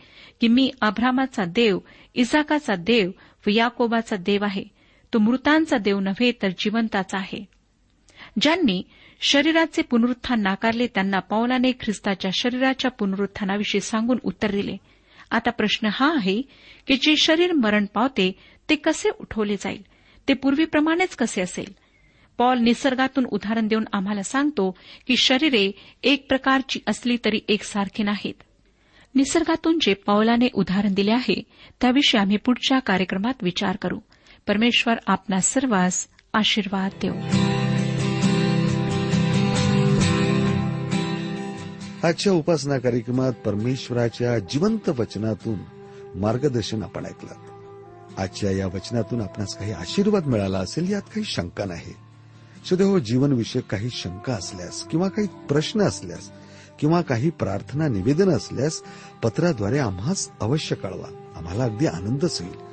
की 0.41 0.47
मी 0.47 0.71
अब्रामाचा 0.81 1.45
देव 1.45 1.79
इसाकाचा 2.13 2.75
देव 2.75 3.11
व 3.47 3.49
याकोबाचा 3.49 4.15
देव 4.15 4.43
आहे. 4.43 4.72
तो 5.13 5.19
मृतांचा 5.19 5.77
देव 5.77 5.99
नव्हे 5.99 6.31
तर 6.31 6.49
जिवंताचा 6.49 7.17
आहे. 7.17 7.45
ज्यांनी 8.41 8.83
शरीराचे 9.21 9.81
पुनरुत्थान 9.81 10.41
नाकारले 10.41 10.87
त्यांना 10.87 11.19
पौलाने 11.19 11.71
ख्रिस्ताच्या 11.71 12.31
शरीराच्या 12.33 12.91
पुनरुत्थानाविषयी 12.91 13.81
सांगून 13.81 14.17
उत्तर 14.23 14.51
दिले. 14.51 14.77
आता 15.31 15.51
प्रश्न 15.51 15.89
हा 15.91 16.13
आहे 16.15 16.41
की 16.87 16.95
जे 16.95 17.15
शरीर 17.17 17.51
मरण 17.53 17.85
पावते 17.85 18.31
ते 18.69 18.75
कसे 18.75 19.09
उठवले 19.19 19.55
जाईल? 19.55 19.81
ते 20.27 20.33
पूर्वीप्रमाणेच 20.33 21.15
कसे 21.15 21.41
असेल? 21.41 21.73
पॉल 22.37 22.59
निसर्गातून 22.59 23.25
उदाहरण 23.25 23.67
देऊन 23.67 23.83
आम्हाला 23.93 24.23
सांगतो 24.23 24.77
की 25.07 25.17
शरीरे 25.17 25.71
एक 26.03 26.27
प्रकारची 26.29 26.79
असली 26.87 27.17
तरी 27.25 27.39
एकसारखी 27.47 28.03
नाहीत. 28.03 28.43
निसर्गातून 29.15 29.77
जे 29.81 29.93
पौलाने 29.93 30.47
उदाहरण 30.53 30.93
दिले 30.93 31.11
आहे 31.11 31.43
त्याविषयी 31.81 32.21
आम्ही 32.21 32.37
पुढच्या 32.37 32.79
कार्यक्रमात 32.79 33.43
विचार 33.43 33.75
करू. 33.75 33.99
परमेश्वर 34.47 34.93
आपणा 35.07 35.39
सर्वांस 35.39 36.07
आशीर्वाद 36.33 36.91
देऊ. 37.01 37.13
आजच्या 42.07 42.33
उपासना 42.33 42.77
कार्यक्रमात 42.77 43.33
परमेश्वराच्या 43.33 44.39
जिवंत 44.39 44.89
वचनातून 44.89 45.59
मार्गदर्शन 46.15 46.83
आपण 46.83 47.05
ऐकलं. 47.05 47.33
आजच्या 48.17 48.51
या 48.51 48.67
वचनातून 48.67 49.21
आपणास 49.21 49.57
काही 49.57 49.71
आशीर्वाद 49.71 50.25
मिळाला 50.25 50.59
असेल 50.59 50.91
यात 50.91 51.01
काही 51.01 51.23
शंका 51.23 51.65
नाही. 51.65 51.93
सध्या 52.69 52.87
हो 52.87 52.99
जीवनविषयक 52.99 53.63
काही 53.63 53.89
शंका 53.91 54.33
असल्यास 54.33 54.83
किंवा 54.83 55.07
काही 55.07 55.27
प्रश्न 55.27 55.81
असल्यास 55.81 56.31
किंवा 56.79 57.01
काही 57.01 57.29
प्रार्थना 57.29 57.87
निवेदन 57.87 58.29
असल्यास 58.29 58.81
पत्राद्वारे 59.23 59.79
आम्हास 59.79 60.29
अवश्य 60.41 60.75
कळवा. 60.75 61.33
आम्हाला 61.35 61.63
अगदी 61.63 61.85
आनंदच 61.85 62.41
होईल. 62.41 62.72